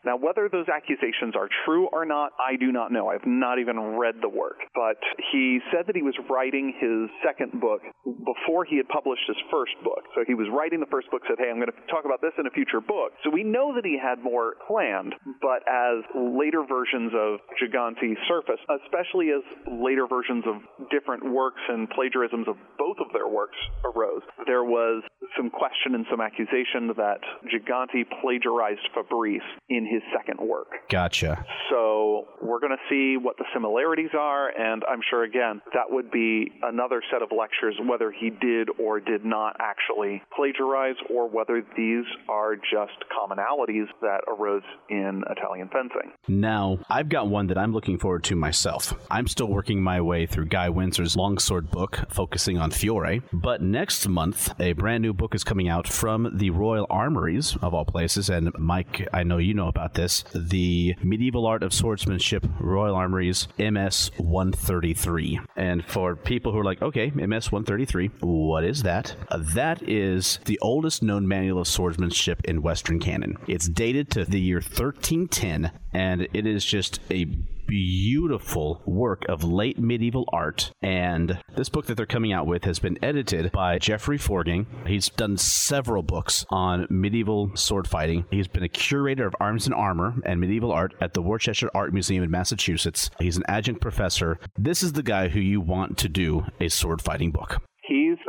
[0.05, 3.09] Now, whether those accusations are true or not, I do not know.
[3.09, 4.57] I've not even read the work.
[4.73, 4.97] But
[5.31, 7.81] he said that he was writing his second book
[8.25, 10.01] before he had published his first book.
[10.15, 12.33] So he was writing the first book, said, Hey, I'm going to talk about this
[12.41, 13.13] in a future book.
[13.23, 18.65] So we know that he had more planned, but as later versions of Gigante surfaced,
[18.81, 24.25] especially as later versions of different works and plagiarisms of both of their works arose,
[24.49, 25.03] there was
[25.37, 30.67] some question and some accusation that Gigante plagiarized Fabris in his second work.
[30.89, 31.45] Gotcha.
[31.69, 36.11] So we're going to see what the similarities are, and I'm sure, again, that would
[36.11, 41.63] be another set of lectures whether he did or did not actually plagiarize, or whether
[41.75, 46.11] these are just commonalities that arose in Italian fencing.
[46.27, 48.93] Now, I've got one that I'm looking forward to myself.
[49.09, 54.07] I'm still working my way through Guy Windsor's longsword book focusing on Fiore, but next
[54.07, 58.29] month, a brand new book is coming out from the Royal Armories, of all places,
[58.29, 63.47] and Mike, I know you know about this, the Medieval Art of Swordsmanship Royal Armories
[63.57, 65.39] MS 133.
[65.55, 69.15] And for people who are like, okay, MS 133, what is that?
[69.29, 73.37] Uh, that is the oldest known manual of swordsmanship in Western canon.
[73.47, 77.25] It's dated to the year 1310, and it is just a
[77.71, 80.73] beautiful work of late medieval art.
[80.81, 84.65] And this book that they're coming out with has been edited by Jeffrey Forgeng.
[84.85, 88.25] He's done several books on medieval sword fighting.
[88.29, 91.93] He's been a curator of arms and armor and medieval art at the Worcester Art
[91.93, 93.09] Museum in Massachusetts.
[93.19, 94.37] He's an adjunct professor.
[94.57, 97.61] This is the guy who you want to do a sword fighting book.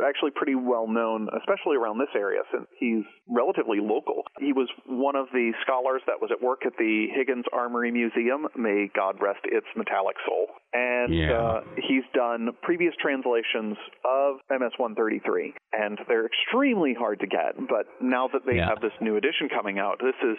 [0.07, 4.23] Actually pretty well known, especially around this area, since he's relatively local.
[4.39, 8.47] He was one of the scholars that was at work at the Higgins Armory Museum.
[8.55, 10.47] May God rest its metallic soul.
[10.73, 11.31] And Yeah.
[11.33, 17.55] uh, he's done previous translations of MS 133, and they're extremely hard to get.
[17.69, 18.69] But now that they Yeah.
[18.69, 20.37] have this new edition coming out, this is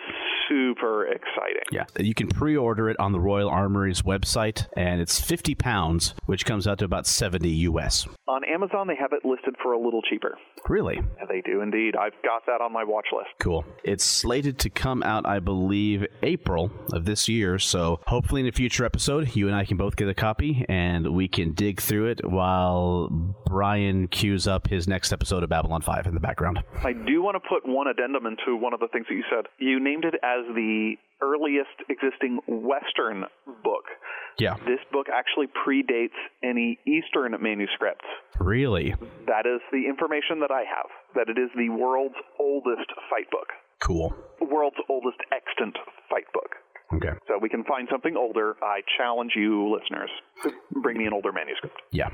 [0.48, 1.62] super exciting.
[1.70, 1.84] Yeah.
[1.98, 6.44] You can pre order it on the Royal Armory's website, and it's 50 pounds, which
[6.44, 8.06] comes out to about 70 US.
[8.26, 10.38] On Amazon, they have it listed for a little cheaper.
[10.68, 11.00] Really?
[11.28, 11.94] They do indeed.
[11.96, 13.28] I've got that on my watch list.
[13.38, 13.64] Cool.
[13.82, 17.58] It's slated to come out, I believe, April of this year.
[17.58, 21.14] So hopefully, in a future episode, you and I can both get a copy and
[21.14, 23.08] we can dig through it while
[23.46, 26.60] Brian cues up his next episode of Babylon 5 in the background.
[26.82, 29.46] I do want to put one addendum into one of the things that you said.
[29.58, 33.24] You named it as the earliest existing Western
[33.62, 33.84] book.
[34.38, 34.54] Yeah.
[34.66, 38.04] This book actually predates any Eastern manuscripts.
[38.40, 38.94] Really?
[39.26, 43.48] That is the information that I have, that it is the world's oldest fight book,
[43.82, 44.14] Cool.
[44.40, 45.76] world's oldest extant
[46.10, 46.50] fight book.
[46.94, 47.16] Okay.
[47.28, 48.54] So we can find something older.
[48.62, 50.10] I challenge you, listeners,
[50.42, 51.76] to bring me an older manuscript.
[51.92, 52.08] Yeah.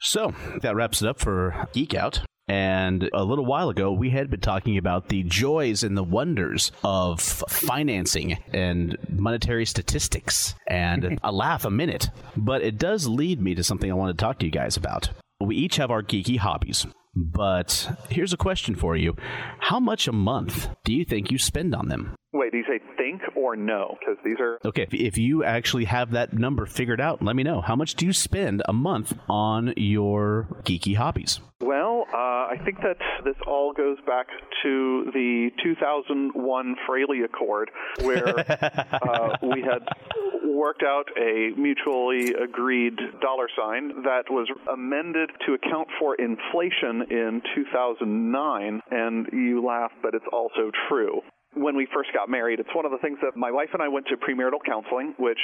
[0.00, 0.32] So
[0.62, 2.20] that wraps it up for Geek Out.
[2.48, 6.70] And a little while ago, we had been talking about the joys and the wonders
[6.84, 10.54] of financing and monetary statistics.
[10.68, 12.08] And a laugh a minute.
[12.36, 15.10] But it does lead me to something I want to talk to you guys about.
[15.40, 16.86] We each have our geeky hobbies.
[17.16, 19.16] But here's a question for you
[19.58, 22.14] How much a month do you think you spend on them?
[22.36, 23.96] Wait, do you say think or no?
[23.98, 27.62] Because these are Okay, if, you actually have that number figured out, let me know.
[27.62, 31.40] How much do you spend a month on your geeky hobbies?
[31.60, 32.16] Well, uh,
[32.52, 34.26] I think that this all goes back
[34.62, 37.70] to the 2001 Fraley Accord,
[38.02, 39.88] where uh, we had
[40.44, 47.40] worked out a mutually agreed dollar sign that was amended to account for inflation in
[47.54, 48.82] 2009.
[48.90, 51.22] And you laugh, but it's also true.
[51.56, 52.60] When we first got married.
[52.60, 55.38] It's one of the things that my wife and I went to premarital counseling, which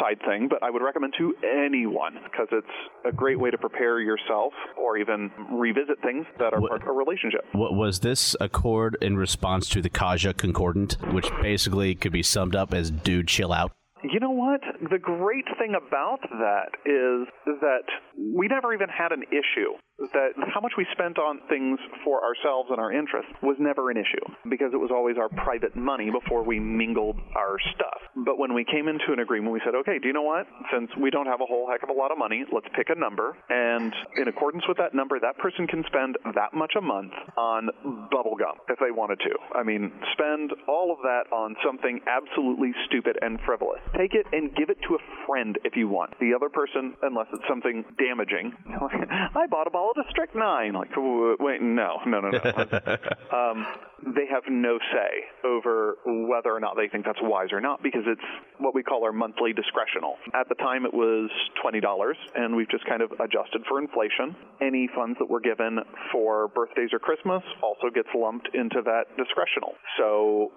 [0.00, 2.66] side thing, but I would recommend to anyone because it's
[3.06, 6.88] a great way to prepare yourself or even revisit things that are What- part of
[6.88, 7.44] a relationship.
[7.52, 12.56] What was this accord in response to the Kaja Concordant, which basically could be summed
[12.56, 13.72] up as "dude, chill out"?
[14.02, 14.60] You know what?
[14.90, 17.28] The great thing about that is
[17.60, 17.86] that
[18.18, 19.78] we never even had an issue.
[20.12, 23.96] That how much we spent on things for ourselves and our interests was never an
[23.96, 28.02] issue because it was always our private money before we mingled our stuff.
[28.26, 30.46] But when we came into an agreement, we said, okay, do you know what?
[30.72, 32.98] Since we don't have a whole heck of a lot of money, let's pick a
[32.98, 33.36] number.
[33.48, 37.70] And in accordance with that number, that person can spend that much a month on
[38.10, 39.34] bubble gum if they wanted to.
[39.54, 43.80] I mean, spend all of that on something absolutely stupid and frivolous.
[43.96, 46.18] Take it and give it to a friend if you want.
[46.18, 50.72] The other person, unless it's something damaging, I bought a bottle of strychnine.
[50.72, 52.38] Like, wait, no, no, no, no.
[53.32, 53.66] um,
[54.16, 58.02] they have no say over whether or not they think that's wise or not because
[58.06, 58.22] it's
[58.58, 60.14] what we call our monthly discretional.
[60.34, 61.30] At the time, it was
[61.64, 61.80] $20,
[62.34, 64.34] and we've just kind of adjusted for inflation.
[64.60, 65.78] Any funds that were given
[66.10, 69.74] for birthdays or Christmas also gets lumped into that discretional.
[69.98, 70.50] So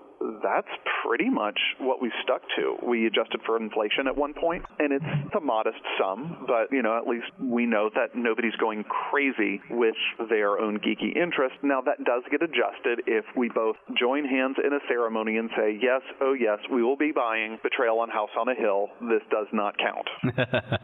[0.44, 0.72] that's
[1.04, 2.76] pretty much what we stuck to.
[2.86, 6.98] We adjusted for inflation at one point, and it's a modest sum, but you know,
[6.98, 9.96] at least we know that nobody's going crazy with
[10.30, 11.56] their own geeky interest.
[11.64, 15.78] Now that does get adjusted if we both join hands in a ceremony and say,
[15.82, 18.88] yes, oh yes, we will be buying Betrayal on House on a Hill.
[19.02, 20.08] This does not count.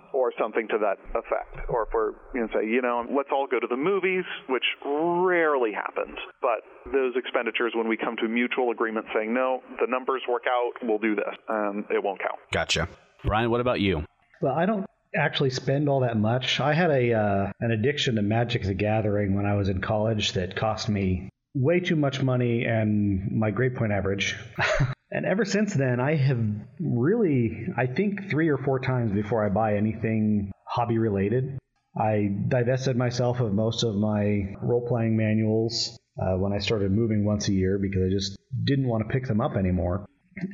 [0.14, 1.70] or something to that effect.
[1.70, 4.66] Or if we're you know say, you know, let's all go to the movies, which
[4.86, 6.18] rarely happens.
[6.42, 6.62] But
[6.92, 11.00] those expenditures when we come to mutual agreement saying, no, the numbers work out, we'll
[11.00, 12.40] do this, um, it won't count.
[12.52, 12.88] Gotcha.
[13.24, 14.06] Brian, what about you?
[14.42, 16.60] Well, I don't actually spend all that much.
[16.60, 20.34] I had a uh, an addiction to Magic the Gathering when I was in college
[20.34, 24.38] that cost me way too much money and my grade point average.
[25.12, 26.40] and ever since then, I have
[26.80, 31.58] really, I think three or four times before I buy anything hobby related,
[32.00, 37.26] I divested myself of most of my role playing manuals uh, when I started moving
[37.26, 40.06] once a year because I just didn't want to pick them up anymore.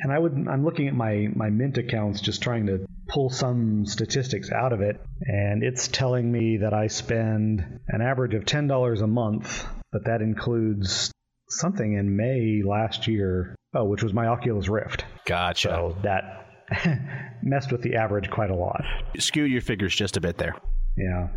[0.02, 3.86] And I would I'm looking at my my mint accounts just trying to pull some
[3.86, 9.02] statistics out of it and it's telling me that I spend an average of $10
[9.02, 11.12] a month, but that includes
[11.50, 15.06] something in May last year, oh, which was my Oculus Rift.
[15.26, 15.70] Gotcha.
[15.70, 16.48] So that
[17.44, 18.84] messed with the average quite a lot.
[19.20, 20.56] Skew your figures just a bit there.
[20.98, 21.28] Yeah.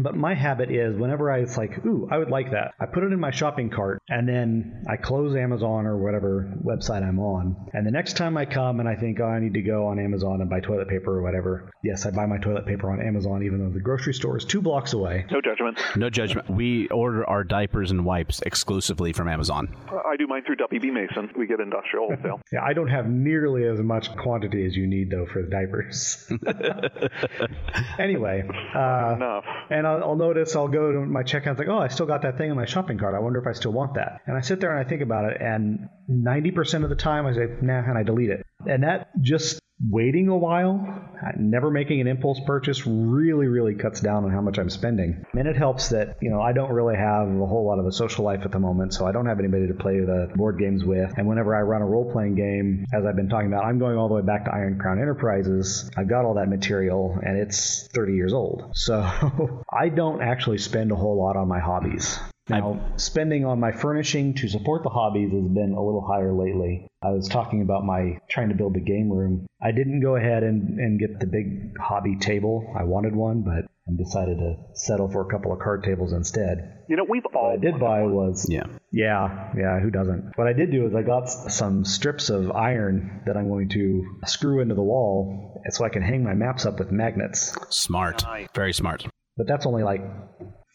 [0.00, 2.72] But my habit is whenever I it's like, ooh, I would like that.
[2.80, 7.02] I put it in my shopping cart and then I close Amazon or whatever website
[7.06, 7.70] I'm on.
[7.74, 9.98] And the next time I come and I think, oh, I need to go on
[9.98, 11.70] Amazon and buy toilet paper or whatever.
[11.84, 14.62] Yes, I buy my toilet paper on Amazon even though the grocery store is two
[14.62, 15.26] blocks away.
[15.30, 15.78] No judgment.
[15.96, 16.48] No judgment.
[16.48, 19.76] We order our diapers and wipes exclusively from Amazon.
[19.90, 21.30] I do mine through WB Mason.
[21.36, 22.40] We get industrial wholesale.
[22.52, 26.30] Yeah, I don't have nearly as much quantity as you need though for the diapers.
[27.98, 28.42] anyway,
[28.74, 29.44] uh, Uh, Enough.
[29.70, 32.38] and I'll, I'll notice I'll go to my checkout like, oh, I still got that
[32.38, 33.14] thing in my shopping cart.
[33.14, 34.20] I wonder if I still want that.
[34.26, 37.32] And I sit there and I think about it, and 90% of the time I
[37.32, 38.46] say, nah, and I delete it.
[38.66, 39.60] And that just
[39.90, 44.58] waiting a while, never making an impulse purchase, really, really cuts down on how much
[44.58, 45.24] I'm spending.
[45.32, 47.92] And it helps that, you know, I don't really have a whole lot of a
[47.92, 50.84] social life at the moment, so I don't have anybody to play the board games
[50.84, 51.12] with.
[51.16, 53.96] And whenever I run a role playing game, as I've been talking about, I'm going
[53.96, 55.90] all the way back to Iron Crown Enterprises.
[55.96, 58.70] I've got all that material, and it's 30 years old.
[58.74, 59.00] So
[59.72, 62.18] I don't actually spend a whole lot on my hobbies.
[62.48, 66.88] Now, spending on my furnishing to support the hobbies has been a little higher lately.
[67.02, 69.46] I was talking about my trying to build the game room.
[69.62, 72.74] I didn't go ahead and, and get the big hobby table.
[72.76, 76.84] I wanted one, but I decided to settle for a couple of card tables instead.
[76.88, 78.12] You know, we've all What I did buy one.
[78.12, 78.66] was Yeah.
[78.92, 80.32] yeah, yeah, who doesn't?
[80.36, 84.04] What I did do is I got some strips of iron that I'm going to
[84.26, 87.56] screw into the wall so I can hang my maps up with magnets.
[87.70, 88.24] Smart.
[88.54, 89.06] Very smart.
[89.36, 90.02] But that's only like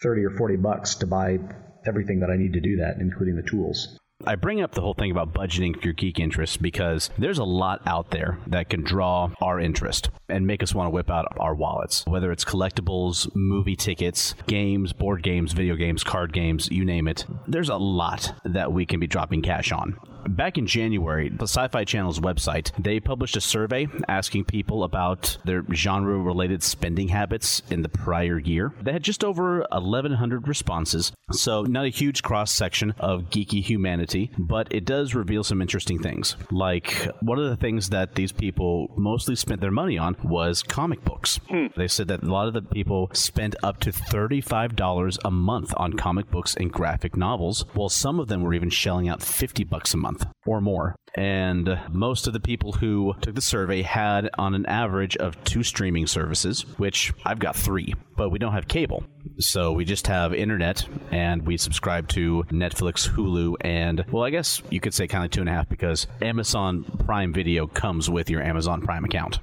[0.03, 1.39] 30 or 40 bucks to buy
[1.87, 3.97] everything that I need to do that, including the tools.
[4.25, 7.43] I bring up the whole thing about budgeting for your geek interests because there's a
[7.43, 11.27] lot out there that can draw our interest and make us want to whip out
[11.39, 12.03] our wallets.
[12.07, 17.25] Whether it's collectibles, movie tickets, games, board games, video games, card games, you name it.
[17.47, 19.97] There's a lot that we can be dropping cash on.
[20.28, 25.38] Back in January, the Sci Fi Channel's website, they published a survey asking people about
[25.45, 28.73] their genre related spending habits in the prior year.
[28.82, 34.32] They had just over 1,100 responses, so not a huge cross section of geeky humanity,
[34.38, 36.36] but it does reveal some interesting things.
[36.51, 41.03] Like, one of the things that these people mostly spent their money on was comic
[41.05, 41.39] books.
[41.49, 41.67] Hmm.
[41.75, 45.93] They said that a lot of the people spent up to $35 a month on
[45.93, 49.93] comic books and graphic novels, while some of them were even shelling out 50 bucks
[49.93, 50.16] a month.
[50.18, 50.95] Month or more.
[51.15, 55.63] And most of the people who took the survey had on an average of two
[55.63, 59.03] streaming services, which I've got three, but we don't have cable.
[59.39, 64.61] So we just have internet and we subscribe to Netflix, Hulu, and well, I guess
[64.70, 68.30] you could say kind of two and a half because Amazon Prime Video comes with
[68.30, 69.39] your Amazon Prime account.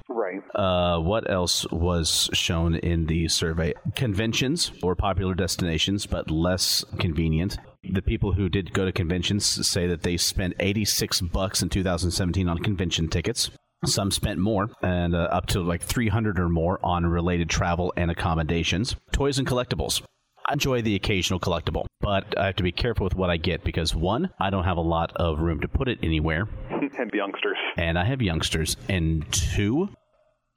[0.55, 3.73] Uh, what else was shown in the survey?
[3.95, 7.57] Conventions or popular destinations, but less convenient.
[7.83, 12.47] The people who did go to conventions say that they spent 86 bucks in 2017
[12.47, 13.51] on convention tickets.
[13.85, 18.09] Some spent more, and uh, up to like 300 or more on related travel and
[18.09, 18.95] accommodations.
[19.11, 20.01] Toys and collectibles.
[20.47, 23.63] I enjoy the occasional collectible, but I have to be careful with what I get
[23.63, 27.57] because one, I don't have a lot of room to put it anywhere, and youngsters.
[27.77, 28.77] and I have youngsters.
[28.87, 29.89] And two,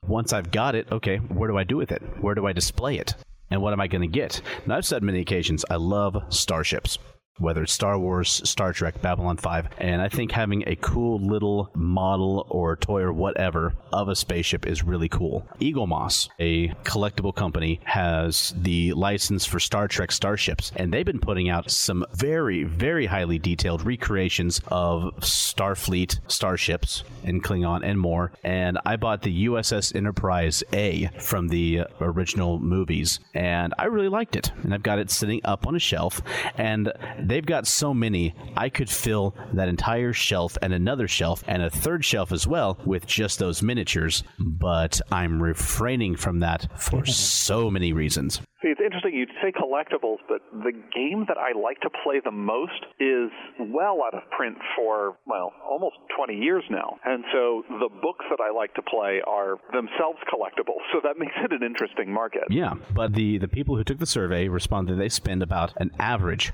[0.07, 2.03] once I've got it, okay, where do I do with it?
[2.21, 3.15] Where do I display it?
[3.51, 4.41] And what am I going to get?
[4.67, 6.99] Now, I've said many occasions, I love starships.
[7.39, 11.71] Whether it's Star Wars, Star Trek, Babylon 5, and I think having a cool little
[11.75, 15.47] model or toy or whatever of a spaceship is really cool.
[15.61, 21.49] Eaglemoss, a collectible company, has the license for Star Trek starships, and they've been putting
[21.49, 28.33] out some very, very highly detailed recreations of Starfleet starships and Klingon and more.
[28.43, 34.37] And I bought the USS Enterprise A from the original movies, and I really liked
[34.37, 34.51] it.
[34.63, 36.21] And I've got it sitting up on a shelf,
[36.57, 36.93] and
[37.29, 41.71] they've got so many, I could fill that entire shelf and another shelf and a
[41.71, 44.25] third shelf as well with just those miniatures.
[44.39, 48.41] But I'm refraining from that for so many reasons.
[48.63, 52.33] See, it's interesting you'd say collectibles, but the game that I like to play the
[52.33, 56.99] most is well out of print for, well, almost 20 years now.
[57.05, 60.83] And so the books that I like to play are themselves collectibles.
[60.93, 62.45] So that makes it an interesting market.
[62.51, 66.53] Yeah, but the, the people who took the survey responded they spend about an average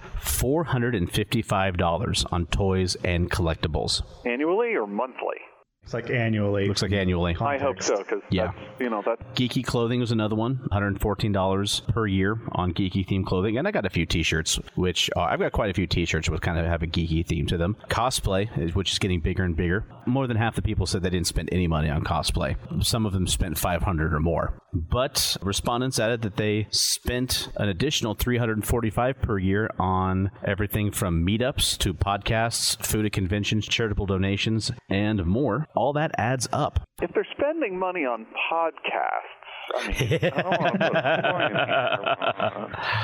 [0.64, 4.02] $455 on toys and collectibles.
[4.26, 5.36] Annually or monthly?
[5.84, 6.66] It's like annually.
[6.66, 7.36] Looks like annually.
[7.40, 8.52] I hope so, because Yeah.
[8.80, 13.58] you know, that Geeky clothing was another one, $114 per year on geeky themed clothing.
[13.58, 16.04] And I got a few t shirts, which uh, I've got quite a few t
[16.04, 17.76] shirts which kind of have a geeky theme to them.
[17.90, 19.84] Cosplay, which is getting bigger and bigger.
[20.06, 22.56] More than half the people said they didn't spend any money on cosplay.
[22.84, 24.54] Some of them spent 500 or more.
[24.72, 31.78] But respondents added that they spent an additional 345 per year on everything from meetups
[31.78, 35.68] to podcasts, food at conventions, charitable donations, and more.
[35.74, 36.80] All that adds up.
[37.02, 39.40] if they're spending money on podcasts,
[39.74, 41.56] I mean, I don't want to put a point in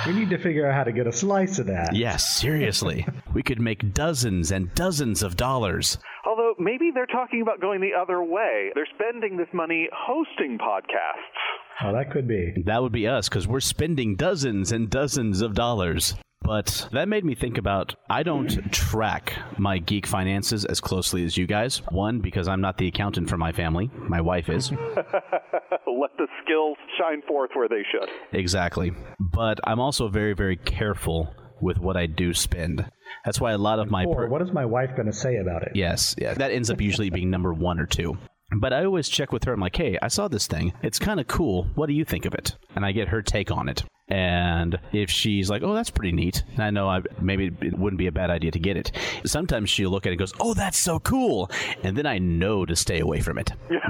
[0.07, 0.13] here.
[0.15, 1.95] We need to figure out how to get a slice of that.
[1.97, 3.07] Yes, seriously.
[3.35, 5.99] we could make dozens and dozens of dollars.
[6.27, 8.71] Although maybe they're talking about going the other way.
[8.75, 11.41] They're spending this money hosting podcasts.
[11.83, 12.53] Oh, that could be.
[12.67, 16.15] That would be us because we're spending dozens and dozens of dollars.
[16.43, 21.37] But that made me think about I don't track my geek finances as closely as
[21.37, 21.83] you guys.
[21.91, 24.71] One, because I'm not the accountant for my family, my wife is.
[24.73, 28.09] Let the skills shine forth where they should.
[28.39, 28.93] exactly.
[29.19, 32.85] But I'm also very, very careful with what I do spend.
[33.25, 34.05] That's why a lot of my.
[34.05, 35.73] Or per- what is my wife going to say about it?
[35.75, 36.33] Yes, yeah.
[36.35, 38.17] That ends up usually being number one or two.
[38.53, 39.53] But I always check with her.
[39.53, 40.73] I'm like, hey, I saw this thing.
[40.83, 41.69] It's kind of cool.
[41.75, 42.57] What do you think of it?
[42.75, 43.85] And I get her take on it.
[44.11, 48.07] And if she's like, oh, that's pretty neat, I know I, maybe it wouldn't be
[48.07, 48.93] a bad idea to get it.
[49.25, 51.51] Sometimes she'll look at it and goes, oh, that's so cool.
[51.83, 53.53] And then I know to stay away from it.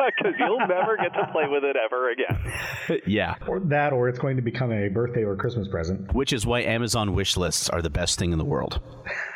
[0.00, 3.00] Because you'll never get to play with it ever again.
[3.06, 3.34] yeah.
[3.46, 6.14] Or that, or it's going to become a birthday or Christmas present.
[6.14, 8.80] Which is why Amazon wish lists are the best thing in the world.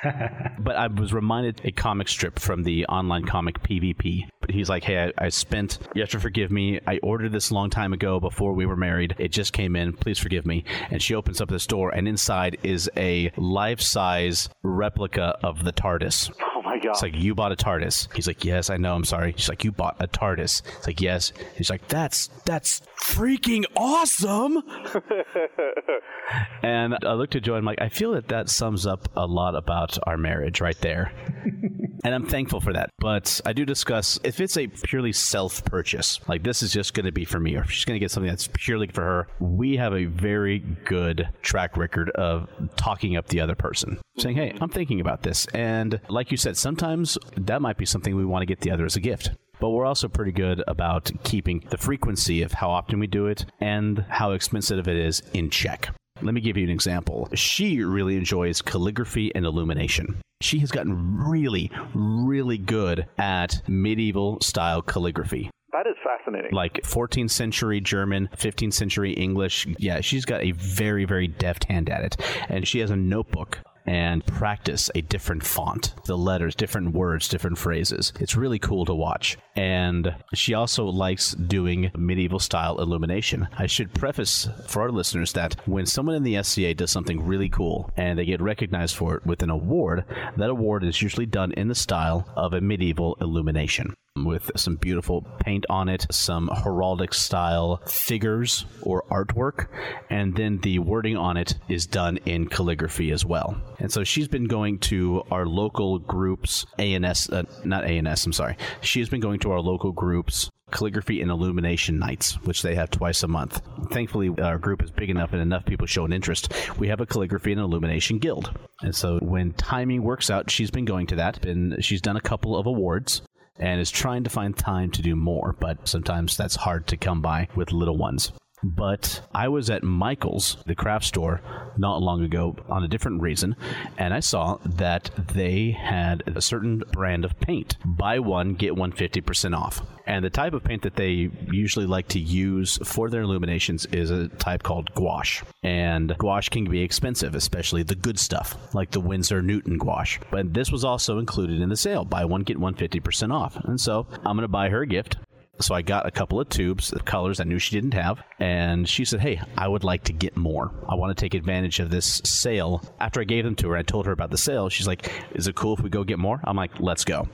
[0.58, 4.28] but I was reminded a comic strip from the online comic PvP.
[4.40, 6.80] But he's like, hey, I, I spent, you have to forgive me.
[6.86, 9.14] I ordered this a long time ago before we were married.
[9.18, 9.92] It just came in.
[10.04, 10.64] Please forgive me.
[10.90, 15.72] And she opens up this door, and inside is a life size replica of the
[15.72, 16.30] TARDIS.
[16.42, 16.90] Oh my god.
[16.90, 18.14] It's like, you bought a TARDIS.
[18.14, 18.94] He's like, yes, I know.
[18.94, 19.34] I'm sorry.
[19.36, 20.62] She's like, you bought a TARDIS.
[20.78, 21.32] It's like, yes.
[21.56, 24.62] He's like, that's, that's freaking awesome.
[26.62, 29.26] and I looked at Joe and I'm like, I feel that that sums up a
[29.26, 31.12] lot about our marriage right there.
[32.04, 32.90] and I'm thankful for that.
[32.98, 37.06] But I do discuss if it's a purely self purchase, like this is just going
[37.06, 39.28] to be for me, or if she's going to get something that's purely for her,
[39.40, 44.56] we have a very good track record of talking up the other person, saying, hey,
[44.60, 45.46] I'm thinking about this.
[45.54, 48.86] And like you said, sometimes that might be something we want to get the other
[48.86, 49.32] as a gift.
[49.60, 53.44] But we're also pretty good about keeping the frequency of how often we do it
[53.60, 55.90] and how expensive it is in check.
[56.22, 57.28] Let me give you an example.
[57.34, 60.22] She really enjoys calligraphy and illumination.
[60.40, 65.50] She has gotten really, really good at medieval style calligraphy.
[65.72, 66.52] that is fascinating.
[66.52, 69.66] Like 14th century German, 15th century English.
[69.78, 72.16] Yeah, she's got a very, very deft hand at it.
[72.48, 77.58] And she has a notebook and practice a different font, the letters, different words, different
[77.58, 78.12] phrases.
[78.20, 79.36] It's really cool to watch.
[79.56, 83.48] And she also likes doing medieval style illumination.
[83.58, 87.48] I should preface for our listeners that when someone in the SCA does something really
[87.48, 90.04] cool and they get recognized for it with an award,
[90.36, 95.22] that award is usually done in the style of a medieval illumination with some beautiful
[95.40, 99.66] paint on it, some heraldic style figures or artwork,
[100.08, 103.60] and then the wording on it is done in calligraphy as well.
[103.80, 108.56] And so she's been going to our local groups, ANS, uh, not ANS, I'm sorry.
[108.80, 113.22] She's been going to our local groups calligraphy and illumination nights, which they have twice
[113.22, 113.60] a month.
[113.90, 116.52] Thankfully, our group is big enough and enough people show an interest.
[116.78, 118.50] We have a calligraphy and illumination guild.
[118.80, 121.40] And so when timing works out, she's been going to that.
[121.40, 123.22] Been she's done a couple of awards
[123.58, 127.20] and is trying to find time to do more, but sometimes that's hard to come
[127.20, 128.32] by with little ones.
[128.64, 131.42] But I was at Michael's, the craft store,
[131.76, 133.56] not long ago on a different reason,
[133.98, 137.76] and I saw that they had a certain brand of paint.
[137.84, 139.82] Buy one, get one 50% off.
[140.06, 144.10] And the type of paint that they usually like to use for their illuminations is
[144.10, 145.44] a type called gouache.
[145.62, 150.20] And gouache can be expensive, especially the good stuff, like the Winsor Newton gouache.
[150.30, 152.04] But this was also included in the sale.
[152.04, 153.56] Buy one, get one 50% off.
[153.64, 155.16] And so I'm going to buy her a gift.
[155.60, 158.88] So I got a couple of tubes of colors I knew she didn't have, and
[158.88, 160.72] she said, "Hey, I would like to get more.
[160.88, 163.82] I want to take advantage of this sale." After I gave them to her, I
[163.82, 164.68] told her about the sale.
[164.68, 167.28] She's like, "Is it cool if we go get more?" I'm like, "Let's go.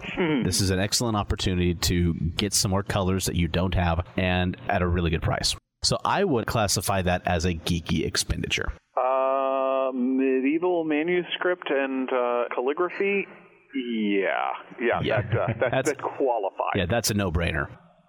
[0.45, 4.57] This is an excellent opportunity to get some more colors that you don't have and
[4.69, 8.71] at a really good price." So I would classify that as a geeky expenditure.
[8.99, 13.27] Uh, medieval manuscript and uh, calligraphy.
[13.75, 15.23] Yeah, yeah, Yeah.
[15.23, 16.73] That, uh, that, That's- that qualifies.
[16.75, 17.69] Yeah, that's a no-brainer.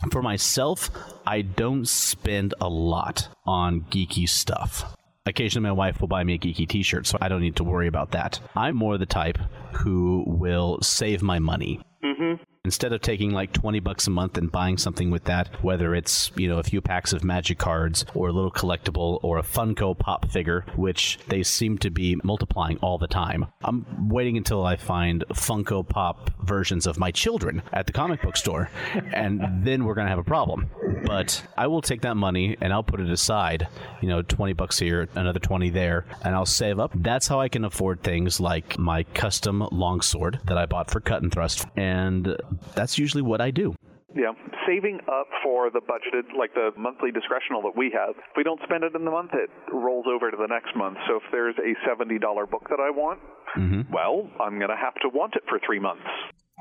[0.10, 0.90] For myself,
[1.28, 4.98] I don't spend a lot on geeky stuff.
[5.26, 7.64] Occasionally, my wife will buy me a geeky t shirt, so I don't need to
[7.64, 8.40] worry about that.
[8.56, 9.38] I'm more the type
[9.73, 11.80] who will save my money.
[12.03, 12.44] Mm-hmm.
[12.64, 16.32] Instead of taking like 20 bucks a month and buying something with that, whether it's,
[16.36, 19.98] you know, a few packs of magic cards or a little collectible or a Funko
[19.98, 23.48] Pop figure, which they seem to be multiplying all the time.
[23.64, 28.38] I'm waiting until I find Funko Pop versions of my children at the comic book
[28.38, 28.70] store,
[29.12, 30.70] and then we're going to have a problem.
[31.04, 33.68] But I will take that money and I'll put it aside,
[34.02, 36.92] you know, 20 bucks here, another 20 there, and I'll save up.
[36.94, 41.24] That's how I can afford things like my custom longsword that I bought for cut
[41.24, 41.66] and thrust.
[41.76, 42.38] And
[42.76, 43.76] that's usually what I do.
[44.15, 44.34] Yeah,
[44.68, 48.15] saving up for the budgeted, like the monthly discretional that we have.
[48.18, 50.98] If we don't spend it in the month, it rolls over to the next month.
[51.07, 52.19] So if there's a $70
[52.49, 53.19] book that I want,
[53.57, 53.91] mm-hmm.
[53.91, 56.03] well, I'm going to have to want it for three months.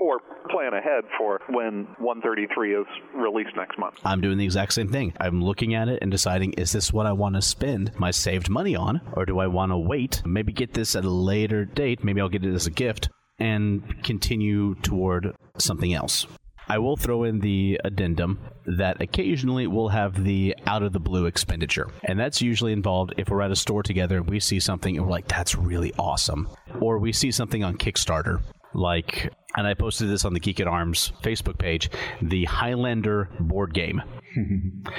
[0.01, 3.97] Or plan ahead for when 133 is released next month.
[4.03, 5.13] I'm doing the exact same thing.
[5.21, 8.49] I'm looking at it and deciding is this what I want to spend my saved
[8.49, 12.03] money on, or do I want to wait, maybe get this at a later date?
[12.03, 13.11] Maybe I'll get it as a gift
[13.41, 16.27] and continue toward something else.
[16.69, 21.27] I will throw in the addendum that occasionally we'll have the out of the blue
[21.27, 21.89] expenditure.
[22.05, 25.05] And that's usually involved if we're at a store together and we see something and
[25.05, 26.49] we're like, that's really awesome.
[26.81, 28.41] Or we see something on Kickstarter,
[28.73, 31.91] like, and I posted this on the Geek at Arms Facebook page,
[32.23, 34.03] the Highlander board game.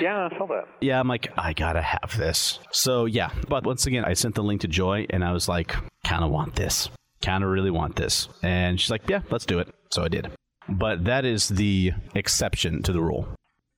[0.01, 0.65] Yeah, I saw that.
[0.81, 2.59] Yeah, I'm like, I gotta have this.
[2.72, 5.73] So yeah, but once again, I sent the link to Joy and I was like,
[6.03, 6.89] kind of want this.
[7.22, 8.27] Kind of really want this.
[8.41, 9.73] And she's like, yeah, let's do it.
[9.91, 10.31] So I did.
[10.69, 13.27] But that is the exception to the rule.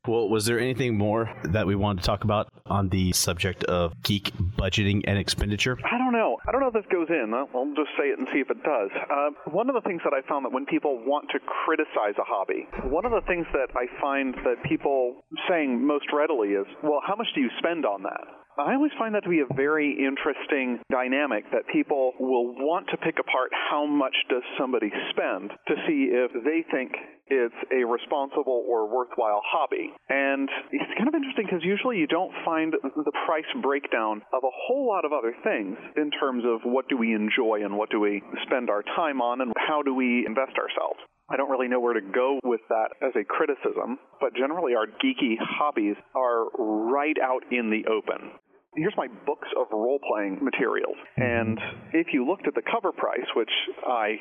[0.05, 3.93] Well, was there anything more that we wanted to talk about on the subject of
[4.03, 5.77] geek budgeting and expenditure?
[5.79, 6.35] I don't know.
[6.45, 7.31] I don't know if this goes in.
[7.33, 8.91] I'll just say it and see if it does.
[9.09, 12.27] Uh, one of the things that I found that when people want to criticize a
[12.27, 16.99] hobby, one of the things that I find that people saying most readily is, well,
[17.07, 18.27] how much do you spend on that?
[18.57, 22.97] I always find that to be a very interesting dynamic that people will want to
[22.97, 26.93] pick apart how much does somebody spend to see if they think
[27.27, 29.89] it's a responsible or worthwhile hobby.
[30.09, 34.53] And it's kind of interesting because usually you don't find the price breakdown of a
[34.53, 37.99] whole lot of other things in terms of what do we enjoy and what do
[37.99, 40.99] we spend our time on and how do we invest ourselves.
[41.29, 44.85] I don't really know where to go with that as a criticism, but generally our
[44.85, 48.37] geeky hobbies are right out in the open.
[48.75, 50.97] Here's my books of role playing materials.
[51.17, 51.21] Mm-hmm.
[51.21, 51.59] And
[51.93, 53.51] if you looked at the cover price, which
[53.85, 54.17] I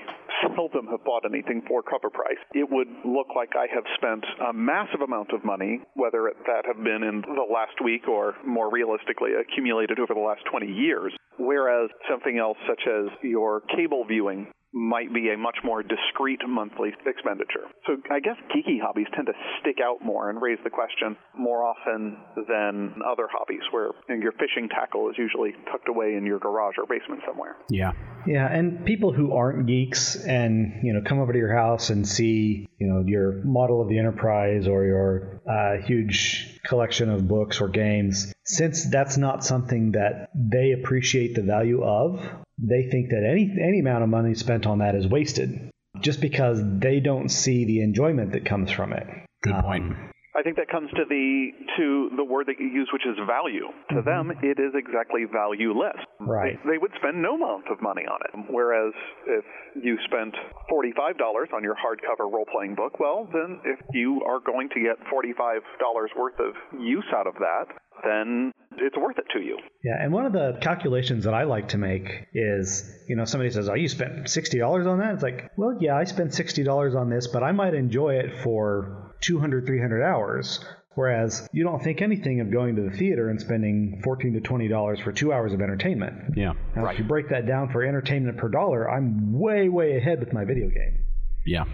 [0.55, 4.53] seldom have bought anything for cover price, it would look like I have spent a
[4.53, 9.31] massive amount of money, whether that have been in the last week or more realistically
[9.39, 11.13] accumulated over the last 20 years.
[11.39, 16.91] Whereas something else, such as your cable viewing might be a much more discreet monthly
[17.07, 17.69] expenditure.
[17.87, 21.65] So I guess geeky hobbies tend to stick out more and raise the question more
[21.65, 22.17] often
[22.49, 26.87] than other hobbies where your fishing tackle is usually tucked away in your garage or
[26.87, 27.57] basement somewhere.
[27.69, 27.93] Yeah.
[28.27, 32.07] Yeah, and people who aren't geeks and you know come over to your house and
[32.07, 37.61] see you know your model of the Enterprise or your uh, huge collection of books
[37.61, 42.21] or games, since that's not something that they appreciate the value of,
[42.59, 46.59] they think that any any amount of money spent on that is wasted, just because
[46.61, 49.07] they don't see the enjoyment that comes from it.
[49.43, 49.85] Good point.
[49.85, 53.17] Um, I think that comes to the to the word that you use, which is
[53.27, 53.69] value.
[53.91, 54.09] To mm-hmm.
[54.09, 56.01] them, it is exactly valueless.
[56.21, 56.57] Right.
[56.65, 58.49] They, they would spend no amount of money on it.
[58.49, 58.95] Whereas
[59.27, 59.45] if
[59.77, 60.35] you spent
[60.69, 64.97] forty-five dollars on your hardcover role-playing book, well, then if you are going to get
[65.11, 67.67] forty-five dollars worth of use out of that,
[68.03, 69.59] then it's worth it to you.
[69.85, 73.51] Yeah, and one of the calculations that I like to make is, you know, somebody
[73.51, 76.65] says, "Oh, you spent sixty dollars on that." It's like, well, yeah, I spent sixty
[76.65, 80.65] dollars on this, but I might enjoy it for 200, 300 hours.
[80.95, 84.69] Whereas you don't think anything of going to the theater and spending fourteen to twenty
[84.69, 86.37] dollars for two hours of entertainment.
[86.37, 86.53] Yeah.
[86.77, 90.35] Now, if you break that down for entertainment per dollar, I'm way, way ahead with
[90.35, 91.05] my video game.
[91.47, 91.65] Yeah.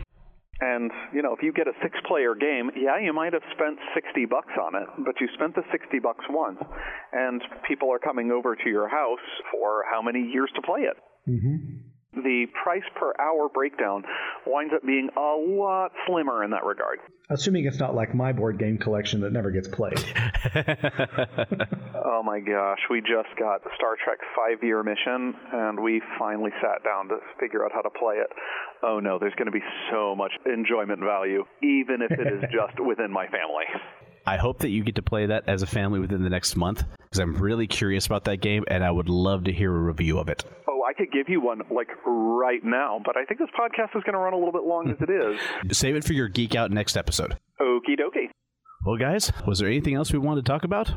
[0.60, 4.24] And you know, if you get a six-player game, yeah, you might have spent sixty
[4.24, 6.58] bucks on it, but you spent the sixty bucks once,
[7.12, 9.18] and people are coming over to your house
[9.52, 10.96] for how many years to play it?
[11.28, 11.87] Mm-hmm.
[12.14, 14.02] The price per hour breakdown
[14.46, 16.98] winds up being a lot slimmer in that regard.
[17.30, 20.02] Assuming it's not like my board game collection that never gets played.
[22.18, 26.82] Oh my gosh, we just got Star Trek five year mission and we finally sat
[26.82, 28.26] down to figure out how to play it.
[28.82, 29.62] Oh no, there's going to be
[29.92, 33.64] so much enjoyment value, even if it is just within my family.
[34.28, 36.84] I hope that you get to play that as a family within the next month
[36.98, 40.18] because I'm really curious about that game and I would love to hear a review
[40.18, 40.44] of it.
[40.68, 44.02] Oh, I could give you one like right now, but I think this podcast is
[44.04, 45.76] going to run a little bit long as it is.
[45.78, 47.38] Save it for your Geek Out next episode.
[47.60, 48.28] Okie dokie.
[48.84, 50.88] Well, guys, was there anything else we wanted to talk about?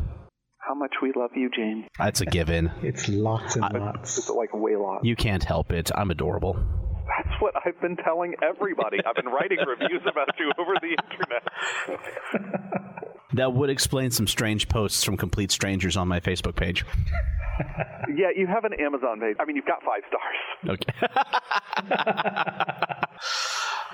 [0.60, 1.86] How much we love you, James.
[1.98, 2.70] That's a given.
[2.84, 4.30] It's lots and It's lots.
[4.30, 5.06] like way lots.
[5.06, 5.90] You can't help it.
[5.96, 6.54] I'm adorable.
[6.54, 8.98] That's what I've been telling everybody.
[9.08, 12.81] I've been writing reviews about you over the internet.
[13.34, 16.86] That would explain some strange posts from complete strangers on my Facebook page.
[18.16, 19.38] Yeah, you have an Amazon page.
[19.40, 20.80] I mean, you've got five stars.
[20.80, 20.94] Okay.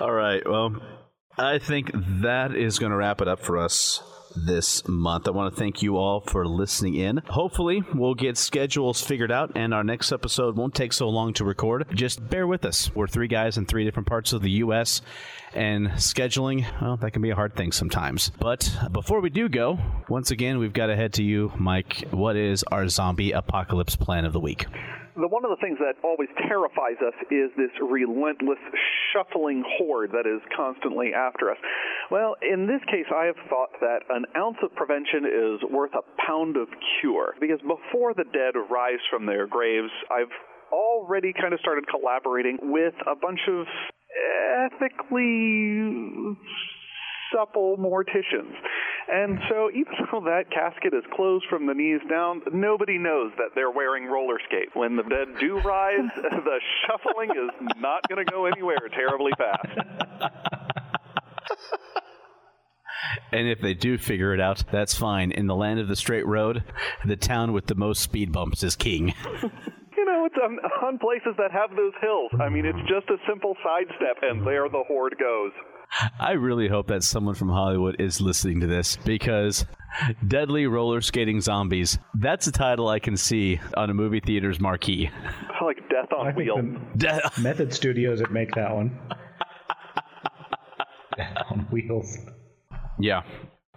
[0.00, 0.42] All right.
[0.48, 0.80] Well,
[1.36, 1.90] I think
[2.22, 4.02] that is going to wrap it up for us
[4.34, 5.26] this month.
[5.26, 7.18] I want to thank you all for listening in.
[7.28, 11.44] Hopefully, we'll get schedules figured out and our next episode won't take so long to
[11.44, 11.86] record.
[11.92, 12.94] Just bear with us.
[12.94, 15.00] We're three guys in three different parts of the U.S.
[15.54, 18.30] and scheduling, well, that can be a hard thing sometimes.
[18.38, 19.78] But before we do go,
[20.08, 22.04] once again, we've got to head to you, Mike.
[22.10, 24.66] What is our zombie apocalypse plan of the week?
[25.18, 28.58] The one of the things that always terrifies us is this relentless
[29.12, 31.58] shuffling horde that is constantly after us.
[32.10, 36.06] Well, in this case, I have thought that an ounce of prevention is worth a
[36.22, 36.68] pound of
[37.00, 40.32] cure because before the dead rise from their graves, I've
[40.72, 43.66] already kind of started collaborating with a bunch of
[44.70, 46.36] ethically
[47.32, 48.54] supple morticians.
[49.10, 53.50] And so, even though that casket is closed from the knees down, nobody knows that
[53.54, 54.72] they're wearing roller skates.
[54.74, 57.50] When the dead do rise, the shuffling is
[57.80, 59.68] not going to go anywhere terribly fast.
[63.32, 65.32] And if they do figure it out, that's fine.
[65.32, 66.64] In the land of the straight road,
[67.04, 69.14] the town with the most speed bumps is king.
[69.98, 72.30] You know, it's um, on, on places that have those hills.
[72.40, 75.50] I mean, it's just a simple sidestep, and there the horde goes.
[76.20, 79.64] I really hope that someone from Hollywood is listening to this because
[80.26, 85.10] Deadly Roller Skating Zombies, that's a title I can see on a movie theater's marquee.
[85.62, 86.60] Like death on I wheels.
[86.96, 88.98] De- Method Studios would make that one.
[91.50, 92.16] on wheels.
[92.98, 93.22] yeah,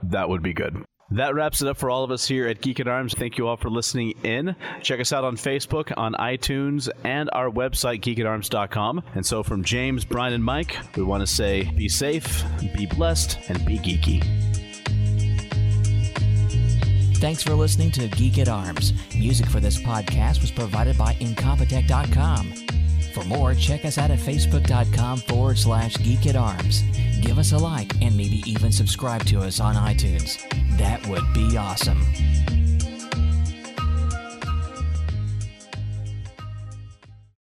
[0.04, 0.86] that would be good.
[1.12, 3.14] That wraps it up for all of us here at Geek at Arms.
[3.14, 4.56] Thank you all for listening in.
[4.82, 9.04] Check us out on Facebook, on iTunes, and our website, geekatarms.com.
[9.14, 12.44] And so, from James, Brian, and Mike, we want to say be safe,
[12.76, 14.24] be blessed, and be geeky.
[17.18, 18.94] Thanks for listening to Geek at Arms.
[19.16, 22.70] Music for this podcast was provided by Incompetech.com.
[23.14, 26.84] For more, check us out at Facebook.com forward slash Geek at Arms.
[27.22, 30.42] Give us a like and maybe even subscribe to us on iTunes.
[30.78, 32.06] That would be awesome.